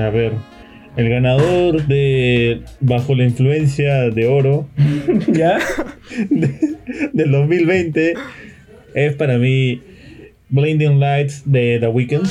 A 0.00 0.10
ver, 0.10 0.32
el 0.96 1.08
ganador 1.08 1.86
de 1.86 2.62
Bajo 2.80 3.14
la 3.14 3.24
influencia 3.24 4.08
de 4.10 4.26
oro 4.26 4.66
¿Ya? 5.32 5.58
de- 6.30 6.76
del 7.12 7.30
2020 7.30 8.14
es 8.94 9.14
para 9.14 9.36
mí 9.38 9.82
Blinding 10.48 10.98
Lights 11.00 11.42
de 11.44 11.78
The 11.80 11.88
Weeknd. 11.88 12.26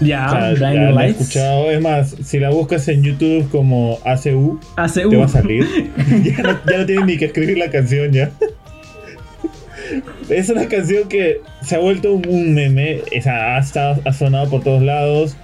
Ya, 0.00 0.26
O 0.26 0.30
sea, 0.30 0.50
Blinding 0.54 0.80
ya 0.88 0.90
la 0.92 1.06
he 1.06 1.10
escuchado. 1.10 1.70
Es 1.70 1.80
más, 1.82 2.16
si 2.24 2.38
la 2.40 2.48
buscas 2.50 2.88
en 2.88 3.02
YouTube 3.02 3.50
como 3.50 3.98
ACU, 4.04 4.58
Hace 4.76 5.02
te 5.06 5.16
va 5.16 5.26
a 5.26 5.28
salir. 5.28 5.62
ya, 6.24 6.42
no, 6.42 6.58
ya 6.70 6.78
no 6.78 6.86
tienes 6.86 7.04
ni 7.04 7.18
que 7.18 7.26
escribir 7.26 7.58
la 7.58 7.70
canción 7.70 8.10
ya. 8.10 8.30
Es 10.28 10.48
una 10.48 10.66
canción 10.68 11.08
que 11.08 11.40
se 11.62 11.76
ha 11.76 11.78
vuelto 11.78 12.12
un, 12.12 12.54
meme. 12.54 13.00
O 13.18 13.22
sea, 13.22 13.56
ha, 13.56 13.60
estado- 13.60 14.00
ha 14.04 14.12
sonado 14.12 14.48
por 14.50 14.62
todos 14.62 14.82
lados. 14.82 15.36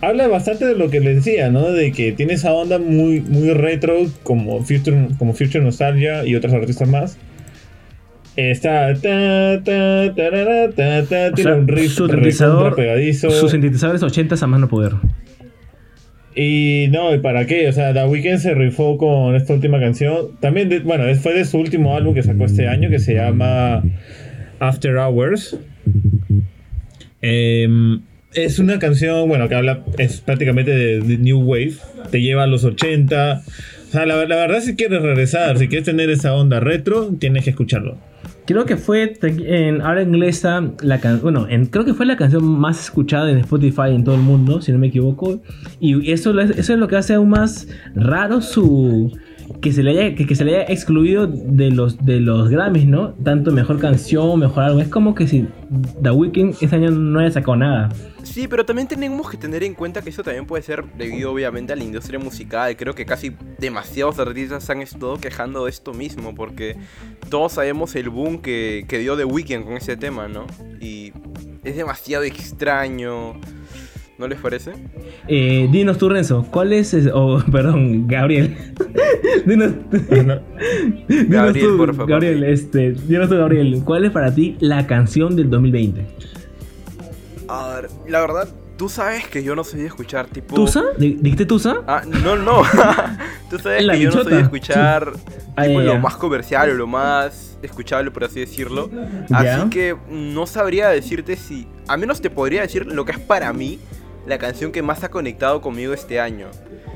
Habla 0.00 0.28
bastante 0.28 0.64
de 0.64 0.76
lo 0.76 0.90
que 0.90 1.00
les 1.00 1.24
decía, 1.24 1.50
¿no? 1.50 1.72
De 1.72 1.90
que 1.92 2.12
tiene 2.12 2.34
esa 2.34 2.52
onda 2.52 2.78
muy, 2.78 3.20
muy 3.20 3.50
retro, 3.52 3.96
como 4.22 4.62
Future, 4.62 5.08
como 5.18 5.32
Future 5.34 5.60
Nostalgia 5.60 6.24
y 6.24 6.36
otros 6.36 6.52
artistas 6.52 6.88
más. 6.88 7.18
Está. 8.36 8.94
Ta, 8.94 9.60
ta, 9.64 10.14
tarara, 10.14 10.70
ta, 10.70 11.32
tiene 11.34 11.42
sea, 11.42 11.54
un 11.54 11.66
riff 11.66 11.92
su 11.92 12.06
sintetizador, 12.06 12.76
pegadizo. 12.76 13.30
sus 13.30 13.50
sintetizadores 13.50 14.02
80 14.04 14.36
a 14.40 14.46
más 14.46 14.60
no 14.60 14.68
poder. 14.68 14.92
Y 16.40 16.86
no, 16.92 17.12
¿y 17.12 17.18
para 17.18 17.46
qué? 17.46 17.66
O 17.68 17.72
sea, 17.72 17.92
The 17.92 18.04
Weeknd 18.04 18.38
se 18.38 18.54
rifó 18.54 18.96
con 18.96 19.34
esta 19.34 19.54
última 19.54 19.80
canción. 19.80 20.38
También, 20.40 20.68
de- 20.68 20.78
bueno, 20.78 21.12
fue 21.16 21.34
de 21.34 21.44
su 21.44 21.58
último 21.58 21.96
álbum 21.96 22.14
que 22.14 22.22
sacó 22.22 22.44
este 22.44 22.68
año 22.68 22.88
que 22.90 23.00
se 23.00 23.14
llama 23.14 23.82
After 24.60 24.96
Hours. 24.98 25.56
Em, 27.20 28.02
es 28.34 28.58
una 28.60 28.78
canción, 28.78 29.28
bueno, 29.28 29.48
que 29.48 29.56
habla, 29.56 29.82
es 29.98 30.20
prácticamente 30.20 30.70
de, 30.70 31.00
de 31.00 31.18
New 31.18 31.40
Wave. 31.40 31.72
Te 32.12 32.20
lleva 32.22 32.44
a 32.44 32.46
los 32.46 32.62
80. 32.62 33.42
O 33.88 33.90
sea, 33.90 34.06
la, 34.06 34.24
la 34.26 34.36
verdad, 34.36 34.60
si 34.60 34.76
quieres 34.76 35.02
regresar, 35.02 35.58
si 35.58 35.66
quieres 35.66 35.86
tener 35.86 36.08
esa 36.10 36.34
onda 36.34 36.60
retro, 36.60 37.10
tienes 37.18 37.42
que 37.44 37.50
escucharlo. 37.50 37.98
Creo 38.48 38.64
que 38.64 38.78
fue 38.78 39.12
en 39.22 39.82
habla 39.82 40.00
inglesa 40.00 40.72
la 40.80 40.98
bueno, 41.22 41.46
en- 41.50 41.66
creo 41.66 41.84
que 41.84 41.92
fue 41.92 42.06
la 42.06 42.16
canción 42.16 42.42
más 42.46 42.80
escuchada 42.82 43.30
en 43.30 43.36
Spotify 43.36 43.90
en 43.90 44.04
todo 44.04 44.14
el 44.14 44.22
mundo, 44.22 44.62
si 44.62 44.72
no 44.72 44.78
me 44.78 44.86
equivoco. 44.86 45.42
Y 45.80 46.10
eso, 46.10 46.30
eso 46.40 46.72
es 46.72 46.78
lo 46.78 46.88
que 46.88 46.96
hace 46.96 47.12
aún 47.12 47.28
más 47.28 47.68
raro 47.94 48.40
su 48.40 49.12
que 49.60 49.72
se 49.72 49.82
le 49.82 49.90
haya 49.90 50.14
que, 50.14 50.34
se 50.34 50.44
le 50.44 50.56
haya 50.56 50.72
excluido 50.72 51.26
de 51.26 51.70
los 51.70 52.04
de 52.04 52.20
los 52.20 52.48
Grammys, 52.48 52.86
¿no? 52.86 53.14
Tanto 53.24 53.52
mejor 53.52 53.78
canción, 53.78 54.38
mejor 54.38 54.64
algo. 54.64 54.80
Es 54.80 54.88
como 54.88 55.14
que 55.14 55.26
si 55.26 55.46
The 56.02 56.10
Weeknd 56.10 56.56
ese 56.60 56.76
año 56.76 56.90
no 56.90 57.20
haya 57.20 57.30
sacado 57.30 57.56
nada. 57.56 57.88
Sí, 58.22 58.46
pero 58.46 58.64
también 58.66 58.88
tenemos 58.88 59.30
que 59.30 59.36
tener 59.36 59.62
en 59.62 59.74
cuenta 59.74 60.02
que 60.02 60.10
eso 60.10 60.22
también 60.22 60.46
puede 60.46 60.62
ser 60.62 60.84
debido 60.96 61.32
obviamente 61.32 61.72
a 61.72 61.76
la 61.76 61.84
industria 61.84 62.18
musical. 62.18 62.76
Creo 62.76 62.94
que 62.94 63.06
casi 63.06 63.32
demasiados 63.58 64.18
artistas 64.18 64.68
han 64.70 64.82
estado 64.82 65.18
quejando 65.18 65.64
de 65.64 65.70
esto 65.70 65.94
mismo 65.94 66.34
porque 66.34 66.76
todos 67.30 67.52
sabemos 67.52 67.94
el 67.96 68.10
boom 68.10 68.40
que, 68.40 68.84
que 68.86 68.98
dio 68.98 69.16
The 69.16 69.24
Weeknd 69.24 69.64
con 69.64 69.76
ese 69.76 69.96
tema, 69.96 70.28
¿no? 70.28 70.46
Y 70.80 71.12
es 71.64 71.76
demasiado 71.76 72.24
extraño. 72.24 73.40
¿No 74.18 74.26
les 74.26 74.40
parece? 74.40 74.72
Eh, 75.28 75.68
dinos 75.70 75.96
tú, 75.96 76.08
Renzo, 76.08 76.44
¿cuál 76.50 76.72
es, 76.72 76.92
ese- 76.92 77.12
oh, 77.14 77.40
perdón, 77.52 78.08
Gabriel. 78.08 78.56
dinos, 79.46 79.72
No, 79.90 80.40
dinos 81.08 81.28
Gabriel, 81.28 81.66
tú, 81.66 81.76
por 81.76 81.94
favor. 81.94 82.10
Gabriel, 82.10 82.42
este, 82.44 82.92
dinos 82.92 83.28
tú, 83.28 83.36
Gabriel, 83.36 83.80
¿cuál 83.84 84.04
es 84.06 84.10
para 84.10 84.34
ti 84.34 84.56
la 84.58 84.86
canción 84.88 85.36
del 85.36 85.48
2020? 85.50 86.04
A 87.46 87.74
ver, 87.80 87.90
la 88.08 88.20
verdad, 88.20 88.48
tú 88.76 88.88
sabes 88.88 89.26
que 89.28 89.42
yo 89.44 89.54
no 89.54 89.62
soy 89.62 89.80
de 89.80 89.86
escuchar 89.86 90.26
tipo... 90.26 90.54
¿Tusa? 90.56 90.82
¿Di- 90.98 91.16
¿Dijiste 91.20 91.46
Tusa? 91.46 91.76
Ah, 91.86 92.02
no, 92.06 92.34
no. 92.36 92.62
Tú 93.50 93.58
sabes 93.58 93.84
La 93.86 93.94
que 93.94 94.00
yo 94.00 94.10
no 94.10 94.22
soy 94.24 94.34
de 94.34 94.40
escuchar 94.42 95.12
Ah, 95.56 95.64
tipo, 95.64 95.80
ya, 95.80 95.86
lo 95.86 95.92
ya. 95.94 95.98
más 96.00 96.16
comercial 96.16 96.68
o 96.70 96.74
lo 96.74 96.86
más 96.86 97.56
escuchable, 97.62 98.10
por 98.10 98.24
así 98.24 98.40
decirlo. 98.40 98.90
Ya. 99.30 99.38
Así 99.62 99.70
que 99.70 99.96
no 100.10 100.46
sabría 100.46 100.88
decirte 100.90 101.34
si. 101.36 101.66
A 101.88 101.96
menos 101.96 102.20
te 102.20 102.28
podría 102.28 102.60
decir 102.60 102.84
lo 102.86 103.06
que 103.06 103.12
es 103.12 103.18
para 103.18 103.50
mí 103.54 103.78
la 104.28 104.38
canción 104.38 104.72
que 104.72 104.82
más 104.82 105.02
ha 105.02 105.10
conectado 105.10 105.60
conmigo 105.60 105.92
este 105.92 106.20
año. 106.20 106.48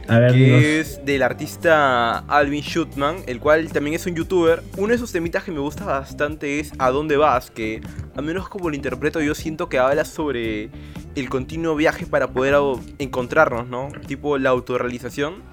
A 0.08 0.18
ver, 0.18 0.32
Que 0.32 0.80
es 0.80 1.04
del 1.04 1.22
artista 1.22 2.18
Alvin 2.18 2.62
Schutman, 2.62 3.16
el 3.26 3.40
cual 3.40 3.72
también 3.72 3.94
es 3.94 4.06
un 4.06 4.14
youtuber. 4.14 4.62
Uno 4.76 4.88
de 4.88 4.98
sus 4.98 5.12
temitas 5.12 5.44
que 5.44 5.52
me 5.52 5.60
gusta 5.60 5.84
bastante 5.84 6.60
es 6.60 6.72
¿A 6.78 6.90
dónde 6.90 7.16
vas? 7.16 7.50
Que, 7.50 7.80
al 8.16 8.24
menos 8.24 8.48
como 8.48 8.68
lo 8.68 8.76
interpreto, 8.76 9.20
yo 9.20 9.34
siento 9.34 9.68
que 9.68 9.78
habla 9.78 10.04
sobre 10.04 10.70
el 11.14 11.28
continuo 11.28 11.74
viaje 11.76 12.06
para 12.06 12.28
poder 12.28 12.54
encontrarnos, 12.98 13.68
¿no? 13.68 13.88
Tipo 14.06 14.38
la 14.38 14.50
autorrealización. 14.50 15.51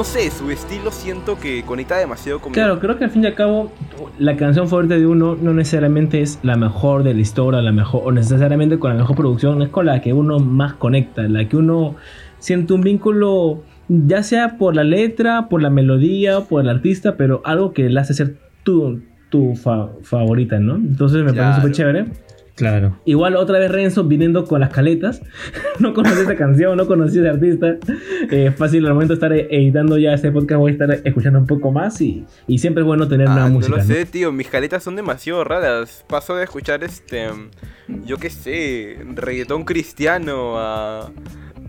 No, 0.00 0.04
sé, 0.04 0.30
su 0.30 0.50
estilo 0.50 0.90
siento 0.90 1.38
que 1.38 1.62
conecta 1.62 1.98
demasiado 1.98 2.38
conmigo. 2.40 2.54
Claro, 2.54 2.80
creo 2.80 2.96
que 2.96 3.04
al 3.04 3.10
fin 3.10 3.22
y 3.22 3.26
al 3.26 3.34
cabo 3.34 3.70
la 4.18 4.34
canción 4.34 4.66
favorita 4.66 4.94
de 4.94 5.06
uno 5.06 5.36
no 5.38 5.52
necesariamente 5.52 6.22
es 6.22 6.38
la 6.42 6.56
mejor 6.56 7.02
de 7.02 7.12
la 7.12 7.20
historia, 7.20 7.60
la 7.60 7.70
mejor, 7.70 8.00
o 8.06 8.10
necesariamente 8.10 8.78
con 8.78 8.92
la 8.92 8.96
mejor 8.96 9.14
producción, 9.14 9.60
es 9.60 9.68
con 9.68 9.84
la 9.84 10.00
que 10.00 10.14
uno 10.14 10.38
más 10.38 10.72
conecta, 10.72 11.20
la 11.24 11.46
que 11.46 11.58
uno 11.58 11.96
siente 12.38 12.72
un 12.72 12.80
vínculo, 12.80 13.62
ya 13.90 14.22
sea 14.22 14.56
por 14.56 14.74
la 14.74 14.84
letra, 14.84 15.50
por 15.50 15.60
la 15.60 15.68
melodía, 15.68 16.40
por 16.48 16.62
el 16.62 16.70
artista, 16.70 17.18
pero 17.18 17.42
algo 17.44 17.74
que 17.74 17.90
le 17.90 18.00
hace 18.00 18.14
ser 18.14 18.38
tu, 18.62 19.02
tu 19.28 19.54
fa- 19.54 19.90
favorita, 20.02 20.58
¿no? 20.60 20.76
Entonces 20.76 21.22
me 21.24 21.32
Claro. 21.34 21.36
parece 21.50 21.60
súper 21.60 21.72
chévere. 21.76 22.06
Claro. 22.60 22.96
Igual 23.04 23.36
otra 23.36 23.58
vez 23.58 23.70
Renzo 23.70 24.04
viniendo 24.04 24.44
con 24.44 24.60
las 24.60 24.70
caletas. 24.70 25.20
no 25.80 25.94
conocí 25.94 26.20
esa 26.20 26.36
canción, 26.36 26.76
no 26.76 26.86
conocí 26.86 27.18
a 27.18 27.20
ese 27.22 27.30
artista. 27.30 27.76
Eh, 28.30 28.52
fácil 28.56 28.86
al 28.86 28.92
momento 28.94 29.14
de 29.14 29.16
estar 29.16 29.32
editando 29.32 29.98
ya 29.98 30.12
este 30.14 30.30
podcast 30.30 30.58
voy 30.58 30.70
a 30.70 30.72
estar 30.74 30.90
escuchando 31.04 31.38
un 31.38 31.46
poco 31.46 31.72
más 31.72 32.00
y, 32.00 32.24
y 32.46 32.58
siempre 32.58 32.82
es 32.82 32.86
bueno 32.86 33.08
tener 33.08 33.26
Ah, 33.28 33.32
nueva 33.32 33.48
no 33.48 33.54
música. 33.54 33.76
lo 33.76 33.82
¿no? 33.82 33.88
sé, 33.88 34.04
tío. 34.04 34.30
Mis 34.30 34.48
caletas 34.48 34.82
son 34.82 34.94
demasiado 34.96 35.42
raras. 35.42 36.04
Paso 36.06 36.36
de 36.36 36.44
escuchar 36.44 36.84
este. 36.84 37.28
Yo 38.04 38.18
qué 38.18 38.30
sé. 38.30 38.98
Reggaetón 39.14 39.64
cristiano 39.64 40.58
a. 40.58 41.10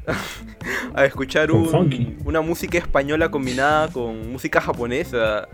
a 0.93 1.05
escuchar 1.05 1.51
un- 1.51 2.17
una 2.25 2.41
música 2.41 2.77
española 2.77 3.29
combinada 3.31 3.87
con 3.87 4.31
música 4.31 4.59
japonesa. 4.59 5.47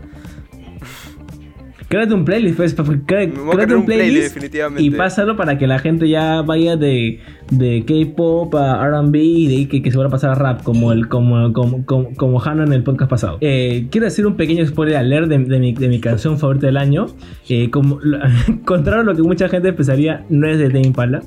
Créate 1.88 2.12
un 2.12 2.24
playlist, 2.26 2.56
pues, 2.58 2.74
créate 3.06 3.32
un 3.40 3.48
un 3.48 3.56
playlist, 3.56 3.86
playlist 3.86 4.34
definitivamente. 4.34 4.82
y 4.82 4.90
pásalo 4.90 5.36
para 5.36 5.56
que 5.56 5.66
la 5.66 5.78
gente 5.78 6.06
ya 6.06 6.42
vaya 6.42 6.76
de, 6.76 7.20
de 7.50 7.82
K-pop 7.86 8.54
a 8.56 8.84
R&B 8.86 9.18
y 9.18 9.48
de 9.48 9.54
ahí 9.56 9.66
que, 9.66 9.80
que 9.82 9.90
se 9.90 9.96
van 9.96 10.08
a 10.08 10.10
pasar 10.10 10.30
a 10.30 10.34
rap 10.34 10.62
como 10.62 10.92
el 10.92 11.08
como 11.08 11.50
como, 11.54 11.86
como, 11.86 12.14
como 12.14 12.42
Hannah 12.42 12.64
en 12.64 12.74
el 12.74 12.82
podcast 12.82 13.10
pasado. 13.10 13.38
Eh, 13.40 13.86
quiero 13.90 14.04
decir 14.04 14.26
un 14.26 14.36
pequeño 14.36 14.66
spoiler 14.66 14.96
alert 14.96 15.28
de, 15.28 15.38
de 15.38 15.58
mi, 15.58 15.72
de 15.72 15.88
mi 15.88 15.98
canción 15.98 16.38
favorita 16.38 16.66
del 16.66 16.76
año. 16.76 17.06
Eh, 17.48 17.70
como 17.70 17.98
contrario 18.66 19.00
a 19.00 19.04
lo 19.04 19.14
que 19.16 19.22
mucha 19.22 19.48
gente 19.48 19.72
pensaría, 19.72 20.26
no 20.28 20.46
es 20.46 20.58
de 20.58 20.66
Tame 20.68 20.82
Impala. 20.88 21.22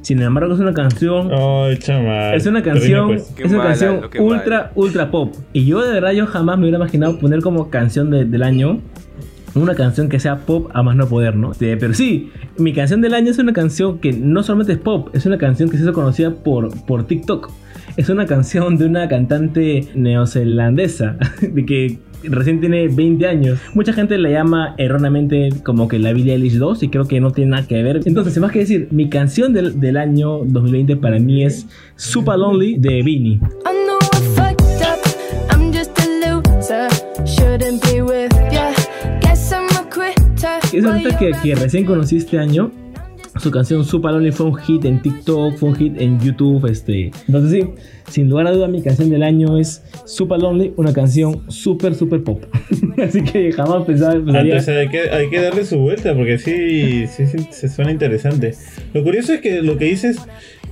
Sin 0.00 0.22
embargo, 0.22 0.54
es 0.54 0.60
una 0.60 0.72
canción 0.72 1.28
Ay, 1.32 1.76
chaval. 1.78 2.34
es 2.34 2.46
una 2.46 2.62
canción, 2.62 3.08
pues. 3.08 3.34
Es 3.36 3.46
una 3.50 3.58
mala, 3.58 3.68
canción 3.70 4.00
ultra, 4.20 4.70
ultra 4.74 5.10
pop. 5.10 5.34
Y 5.52 5.66
yo 5.66 5.84
de 5.84 5.92
verdad 5.92 6.12
yo 6.12 6.24
jamás 6.26 6.56
me 6.56 6.62
hubiera 6.62 6.78
imaginado 6.78 7.18
poner 7.18 7.40
como 7.42 7.68
canción 7.68 8.08
de- 8.10 8.24
del 8.24 8.42
año 8.44 8.80
una 9.54 9.74
canción 9.74 10.08
que 10.08 10.20
sea 10.20 10.38
pop 10.38 10.70
a 10.74 10.82
más 10.82 10.96
no 10.96 11.08
poder, 11.08 11.36
¿no? 11.36 11.52
Eh, 11.60 11.76
pero 11.78 11.94
sí, 11.94 12.30
mi 12.58 12.72
canción 12.72 13.00
del 13.00 13.14
año 13.14 13.30
es 13.30 13.38
una 13.38 13.52
canción 13.52 13.98
que 13.98 14.12
no 14.12 14.42
solamente 14.42 14.72
es 14.72 14.78
pop, 14.78 15.08
es 15.14 15.26
una 15.26 15.38
canción 15.38 15.70
que 15.70 15.76
se 15.76 15.82
hizo 15.82 15.92
conocida 15.92 16.30
por, 16.30 16.70
por 16.86 17.06
TikTok. 17.06 17.50
Es 17.96 18.08
una 18.08 18.26
canción 18.26 18.76
de 18.76 18.86
una 18.86 19.08
cantante 19.08 19.88
neozelandesa, 19.94 21.16
de 21.40 21.66
que 21.66 21.98
recién 22.22 22.60
tiene 22.60 22.88
20 22.88 23.26
años. 23.26 23.58
Mucha 23.74 23.92
gente 23.92 24.18
la 24.18 24.30
llama 24.30 24.74
erróneamente 24.78 25.50
como 25.64 25.88
que 25.88 25.98
la 25.98 26.12
Billie 26.12 26.34
Eilish 26.34 26.58
2 26.58 26.82
y 26.84 26.88
creo 26.88 27.06
que 27.06 27.20
no 27.20 27.32
tiene 27.32 27.52
nada 27.52 27.66
que 27.66 27.82
ver. 27.82 28.00
Entonces, 28.04 28.38
más 28.38 28.52
que 28.52 28.60
decir, 28.60 28.88
mi 28.90 29.08
canción 29.08 29.52
del, 29.52 29.80
del 29.80 29.96
año 29.96 30.44
2020 30.44 30.96
para 30.96 31.18
mí 31.18 31.44
es 31.44 31.66
Super 31.96 32.38
Lonely 32.38 32.78
de 32.78 33.02
Beanie. 33.02 33.40
Es 40.72 40.84
ahorita 40.84 41.16
que, 41.18 41.54
recién 41.54 41.86
conocí 41.86 42.16
este 42.16 42.38
año. 42.38 42.70
Su 43.38 43.50
canción 43.50 43.84
Super 43.84 44.12
Lonely 44.12 44.32
fue 44.32 44.46
un 44.46 44.56
hit 44.56 44.84
en 44.84 45.00
TikTok, 45.00 45.56
fue 45.56 45.70
un 45.70 45.76
hit 45.76 46.00
en 46.00 46.20
YouTube. 46.20 46.66
Este. 46.66 47.10
Entonces, 47.26 47.52
sí, 47.52 47.70
sin 48.10 48.28
lugar 48.28 48.48
a 48.48 48.52
duda, 48.52 48.68
mi 48.68 48.82
canción 48.82 49.08
del 49.08 49.22
año 49.22 49.58
es 49.58 49.82
Super 50.04 50.40
Lonely, 50.40 50.74
una 50.76 50.92
canción 50.92 51.44
súper, 51.48 51.94
súper 51.94 52.22
pop. 52.22 52.44
Así 53.02 53.22
que 53.22 53.52
jamás 53.52 53.84
pensaba. 53.84 54.14
Entonces 54.14 54.68
hay 54.68 54.88
que, 54.88 55.10
hay 55.10 55.30
que 55.30 55.40
darle 55.40 55.64
su 55.64 55.78
vuelta 55.78 56.14
porque 56.14 56.38
sí, 56.38 57.06
sí, 57.06 57.24
se 57.50 57.68
suena 57.68 57.90
interesante. 57.90 58.54
Lo 58.92 59.02
curioso 59.02 59.32
es 59.32 59.40
que 59.40 59.62
lo 59.62 59.78
que 59.78 59.86
dices, 59.86 60.18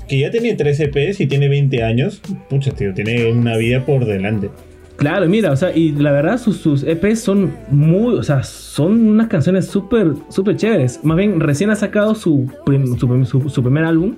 que 0.08 0.18
ya 0.18 0.30
tiene 0.30 0.54
3 0.54 0.80
EPs 0.80 1.20
y 1.20 1.26
tiene 1.26 1.48
20 1.48 1.82
años, 1.84 2.20
pucha, 2.50 2.72
tío, 2.72 2.92
tiene 2.92 3.30
una 3.30 3.56
vida 3.56 3.86
por 3.86 4.04
delante. 4.04 4.50
Claro, 4.96 5.28
mira, 5.28 5.52
o 5.52 5.56
sea, 5.56 5.76
y 5.76 5.92
la 5.92 6.10
verdad 6.10 6.38
sus, 6.38 6.56
sus 6.56 6.82
EPs 6.82 7.20
son 7.20 7.52
muy, 7.70 8.14
o 8.14 8.22
sea, 8.22 8.42
son 8.42 9.08
unas 9.08 9.26
canciones 9.28 9.66
súper, 9.66 10.12
súper 10.30 10.56
chéveres. 10.56 11.00
Más 11.04 11.16
bien, 11.18 11.38
recién 11.40 11.68
ha 11.70 11.76
sacado 11.76 12.14
su, 12.14 12.50
prim- 12.64 12.96
su, 12.98 13.06
prim- 13.06 13.26
su- 13.26 13.48
su 13.50 13.62
primer 13.62 13.84
álbum. 13.84 14.16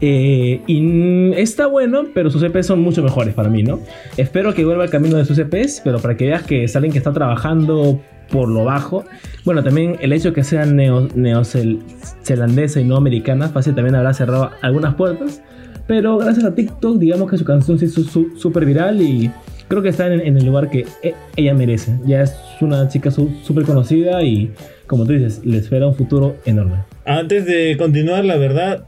eh, 0.00 0.62
y 0.66 1.32
está 1.40 1.66
bueno, 1.66 2.06
pero 2.12 2.28
sus 2.30 2.42
EPs 2.42 2.66
son 2.66 2.80
mucho 2.80 3.02
mejores 3.04 3.34
para 3.34 3.48
mí, 3.48 3.62
¿no? 3.62 3.78
Espero 4.16 4.52
que 4.54 4.64
vuelva 4.64 4.82
al 4.84 4.90
camino 4.90 5.16
de 5.16 5.24
sus 5.24 5.38
EPs, 5.38 5.82
pero 5.84 5.98
para 6.00 6.16
que 6.16 6.26
veas 6.26 6.42
que 6.42 6.64
es 6.64 6.74
alguien 6.74 6.92
que 6.92 6.98
está 6.98 7.12
trabajando 7.12 8.00
por 8.30 8.48
lo 8.48 8.64
bajo. 8.64 9.04
Bueno, 9.44 9.62
también 9.62 9.96
el 10.00 10.12
hecho 10.12 10.28
de 10.30 10.34
que 10.34 10.44
sea 10.44 10.64
neo, 10.66 11.08
neozelandesa 11.14 12.80
y 12.80 12.84
no 12.84 12.96
americana, 12.96 13.48
fácil 13.48 13.74
también 13.74 13.94
habrá 13.94 14.12
cerrado 14.14 14.50
algunas 14.62 14.94
puertas. 14.94 15.42
Pero 15.86 16.18
gracias 16.18 16.44
a 16.44 16.54
TikTok, 16.54 16.98
digamos 16.98 17.30
que 17.30 17.36
su 17.38 17.44
canción 17.44 17.78
se 17.78 17.86
hizo 17.86 18.02
súper 18.36 18.64
viral 18.64 19.00
y 19.02 19.30
creo 19.70 19.82
que 19.82 19.88
está 19.88 20.12
en, 20.12 20.36
el 20.36 20.44
lugar 20.44 20.68
que 20.68 20.84
e- 21.02 21.14
ella 21.36 21.54
merece. 21.54 21.92
Ya 22.04 22.22
es 22.22 22.34
una 22.60 22.88
chica 22.88 23.12
súper 23.12 23.64
conocida 23.64 24.22
y, 24.24 24.50
como 24.88 25.06
tú 25.06 25.12
dices, 25.12 25.42
le 25.44 25.58
espera 25.58 25.86
un 25.86 25.94
futuro 25.94 26.36
enorme. 26.44 26.78
Antes 27.04 27.46
de 27.46 27.76
continuar, 27.78 28.24
la 28.24 28.36
verdad, 28.36 28.84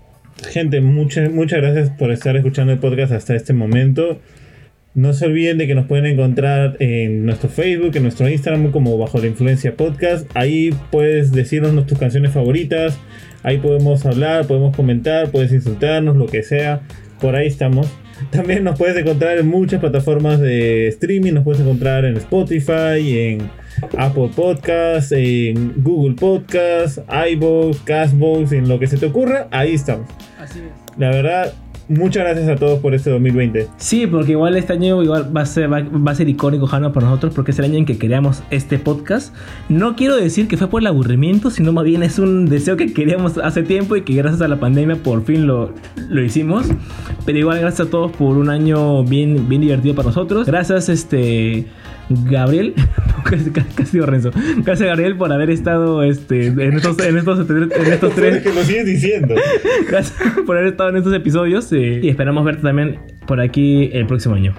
gente, 0.50 0.80
muchas, 0.80 1.32
muchas 1.32 1.60
gracias 1.60 1.90
por 1.90 2.10
estar 2.10 2.36
escuchando 2.36 2.72
el 2.72 2.80
podcast 2.80 3.12
hasta 3.12 3.36
este 3.36 3.52
momento. 3.52 4.18
No 4.94 5.12
se 5.12 5.26
olviden 5.26 5.56
de 5.56 5.68
que 5.68 5.76
nos 5.76 5.86
pueden 5.86 6.04
encontrar 6.04 6.76
en 6.80 7.26
nuestro 7.26 7.48
Facebook, 7.48 7.92
en 7.94 8.02
nuestro 8.02 8.28
Instagram 8.28 8.72
como 8.72 8.98
Bajo 8.98 9.18
la 9.18 9.28
Influencia 9.28 9.76
Podcast. 9.76 10.28
Ahí 10.34 10.74
puedes 10.90 11.30
decirnos 11.30 11.86
tus 11.86 11.96
canciones 11.96 12.32
favoritas. 12.32 12.98
Ahí 13.44 13.58
podemos 13.58 14.04
hablar, 14.04 14.48
podemos 14.48 14.76
comentar, 14.76 15.30
puedes 15.30 15.52
insultarnos, 15.52 16.16
lo 16.16 16.26
que 16.26 16.42
sea. 16.42 16.80
Por 17.20 17.36
ahí 17.36 17.46
estamos. 17.46 17.88
También 18.30 18.64
nos 18.64 18.78
puedes 18.78 18.96
encontrar 18.96 19.38
en 19.38 19.48
muchas 19.48 19.80
plataformas 19.80 20.40
de 20.40 20.88
streaming. 20.88 21.32
Nos 21.32 21.44
puedes 21.44 21.60
encontrar 21.60 22.04
en 22.04 22.16
Spotify, 22.16 23.18
en 23.18 23.50
Apple 23.98 24.30
Podcasts, 24.34 25.12
en 25.12 25.82
Google 25.82 26.14
Podcasts, 26.14 27.00
iVoox, 27.30 27.80
Castbox, 27.84 28.52
en 28.52 28.68
lo 28.68 28.78
que 28.78 28.86
se 28.86 28.96
te 28.96 29.06
ocurra. 29.06 29.48
Ahí 29.50 29.74
estamos. 29.74 30.08
La 30.98 31.10
verdad, 31.10 31.54
muchas 31.96 32.24
gracias 32.24 32.48
a 32.48 32.56
todos 32.56 32.80
por 32.80 32.94
este 32.94 33.10
2020. 33.10 33.68
Sí, 33.76 34.06
porque 34.06 34.32
igual 34.32 34.56
este 34.56 34.72
año 34.72 35.02
igual 35.02 35.34
va 35.34 35.42
a 35.42 35.46
ser, 35.46 35.72
va, 35.72 36.10
a 36.10 36.14
ser 36.14 36.28
icónico, 36.28 36.66
Jano, 36.66 36.92
para 36.92 37.06
nosotros, 37.06 37.34
porque 37.34 37.50
es 37.50 37.58
el 37.58 37.66
año 37.66 37.78
en 37.78 37.86
que 37.86 37.98
creamos 37.98 38.42
este 38.50 38.78
podcast. 38.78 39.34
No 39.68 39.96
quiero 39.96 40.16
decir 40.16 40.48
que 40.48 40.56
fue 40.56 40.68
por 40.68 40.82
el 40.82 40.86
aburrimiento, 40.86 41.50
sino 41.50 41.72
más 41.72 41.84
bien 41.84 42.02
es 42.02 42.18
un 42.18 42.46
deseo 42.46 42.76
que 42.76 42.92
queríamos 42.92 43.38
hace 43.38 43.62
tiempo 43.62 43.96
y 43.96 44.02
que 44.02 44.14
gracias 44.14 44.42
a 44.42 44.48
la 44.48 44.58
pandemia 44.60 44.96
por 44.96 45.24
fin 45.24 45.46
lo, 45.46 45.72
lo 46.08 46.22
hicimos. 46.22 46.66
Pero 47.24 47.38
igual 47.38 47.60
gracias 47.60 47.88
a 47.88 47.90
todos 47.90 48.12
por 48.12 48.36
un 48.36 48.50
año 48.50 49.04
bien, 49.04 49.48
bien 49.48 49.60
divertido 49.60 49.94
para 49.94 50.08
nosotros. 50.08 50.46
Gracias, 50.46 50.88
este... 50.88 51.66
Gabriel, 52.08 52.74
digo 53.92 54.06
Renzo. 54.06 54.30
Gracias 54.58 54.88
Gabriel 54.88 55.16
por 55.16 55.32
haber 55.32 55.50
estado 55.50 56.02
este, 56.02 56.46
en, 56.46 56.74
estos, 56.74 56.98
en, 56.98 57.16
estos, 57.16 57.48
en 57.48 57.62
estos 57.92 58.10
Es 58.10 58.14
tres, 58.14 58.42
que 58.42 58.52
lo 58.52 58.62
sigues 58.62 58.86
diciendo. 58.86 59.34
Gracias 59.88 60.16
por 60.46 60.56
haber 60.56 60.72
estado 60.72 60.90
en 60.90 60.96
estos 60.96 61.14
episodios 61.14 61.72
eh, 61.72 62.00
y 62.02 62.08
esperamos 62.08 62.44
verte 62.44 62.62
también 62.62 63.00
por 63.26 63.40
aquí 63.40 63.90
el 63.92 64.06
próximo 64.06 64.34
año. 64.34 64.54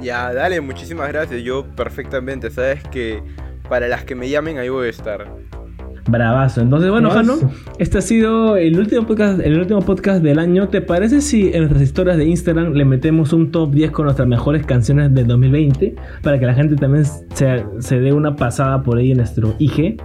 Ya, 0.00 0.32
dale, 0.34 0.60
muchísimas 0.60 1.08
gracias. 1.08 1.42
Yo 1.42 1.64
perfectamente, 1.76 2.50
sabes 2.50 2.82
que 2.88 3.22
para 3.68 3.86
las 3.86 4.04
que 4.04 4.16
me 4.16 4.28
llamen 4.28 4.58
ahí 4.58 4.68
voy 4.68 4.88
a 4.88 4.90
estar. 4.90 5.32
Bravazo. 6.08 6.60
Entonces, 6.60 6.90
bueno. 6.90 7.10
Jano, 7.10 7.34
este 7.78 7.98
ha 7.98 8.02
sido 8.02 8.56
el 8.56 8.78
último 8.78 9.06
podcast, 9.06 9.40
el 9.40 9.58
último 9.58 9.80
podcast 9.80 10.22
del 10.22 10.38
año. 10.38 10.68
¿Te 10.68 10.80
parece 10.80 11.20
si 11.20 11.48
en 11.48 11.58
nuestras 11.58 11.82
historias 11.82 12.16
de 12.16 12.24
Instagram 12.24 12.72
le 12.72 12.84
metemos 12.84 13.32
un 13.32 13.50
top 13.50 13.72
10 13.72 13.90
con 13.90 14.04
nuestras 14.06 14.28
mejores 14.28 14.66
canciones 14.66 15.14
del 15.14 15.26
2020? 15.26 15.94
Para 16.22 16.38
que 16.38 16.46
la 16.46 16.54
gente 16.54 16.76
también 16.76 17.04
se, 17.04 17.64
se 17.78 18.00
dé 18.00 18.12
una 18.12 18.36
pasada 18.36 18.82
por 18.82 18.98
ahí 18.98 19.12
en 19.12 19.18
nuestro 19.18 19.54
IG. 19.58 19.98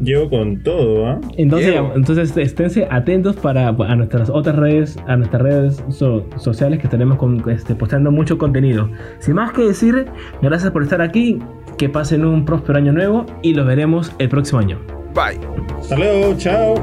Llevo 0.00 0.28
con 0.30 0.62
todo, 0.62 1.06
¿ah? 1.06 1.20
Entonces, 1.36 1.74
entonces 1.94 2.36
esténse 2.36 2.86
atentos 2.90 3.36
para 3.36 3.68
a 3.68 3.96
nuestras 3.96 4.30
otras 4.30 4.56
redes, 4.56 4.96
a 5.06 5.16
nuestras 5.16 5.42
redes 5.42 5.84
so- 5.88 6.24
sociales 6.36 6.78
que 6.78 6.84
estaremos 6.86 7.16
con, 7.18 7.42
este, 7.50 7.74
postando 7.74 8.10
mucho 8.10 8.38
contenido. 8.38 8.88
Sin 9.18 9.34
más 9.34 9.52
que 9.52 9.62
decir, 9.62 10.06
gracias 10.42 10.70
por 10.72 10.82
estar 10.82 11.02
aquí, 11.02 11.38
que 11.76 11.88
pasen 11.88 12.24
un 12.24 12.44
próspero 12.44 12.78
año 12.78 12.92
nuevo 12.92 13.26
y 13.42 13.54
los 13.54 13.66
veremos 13.66 14.12
el 14.18 14.28
próximo 14.28 14.60
año. 14.60 14.78
Bye. 15.14 15.40
Hasta 15.80 15.96
luego, 15.96 16.34
chao. 16.36 16.74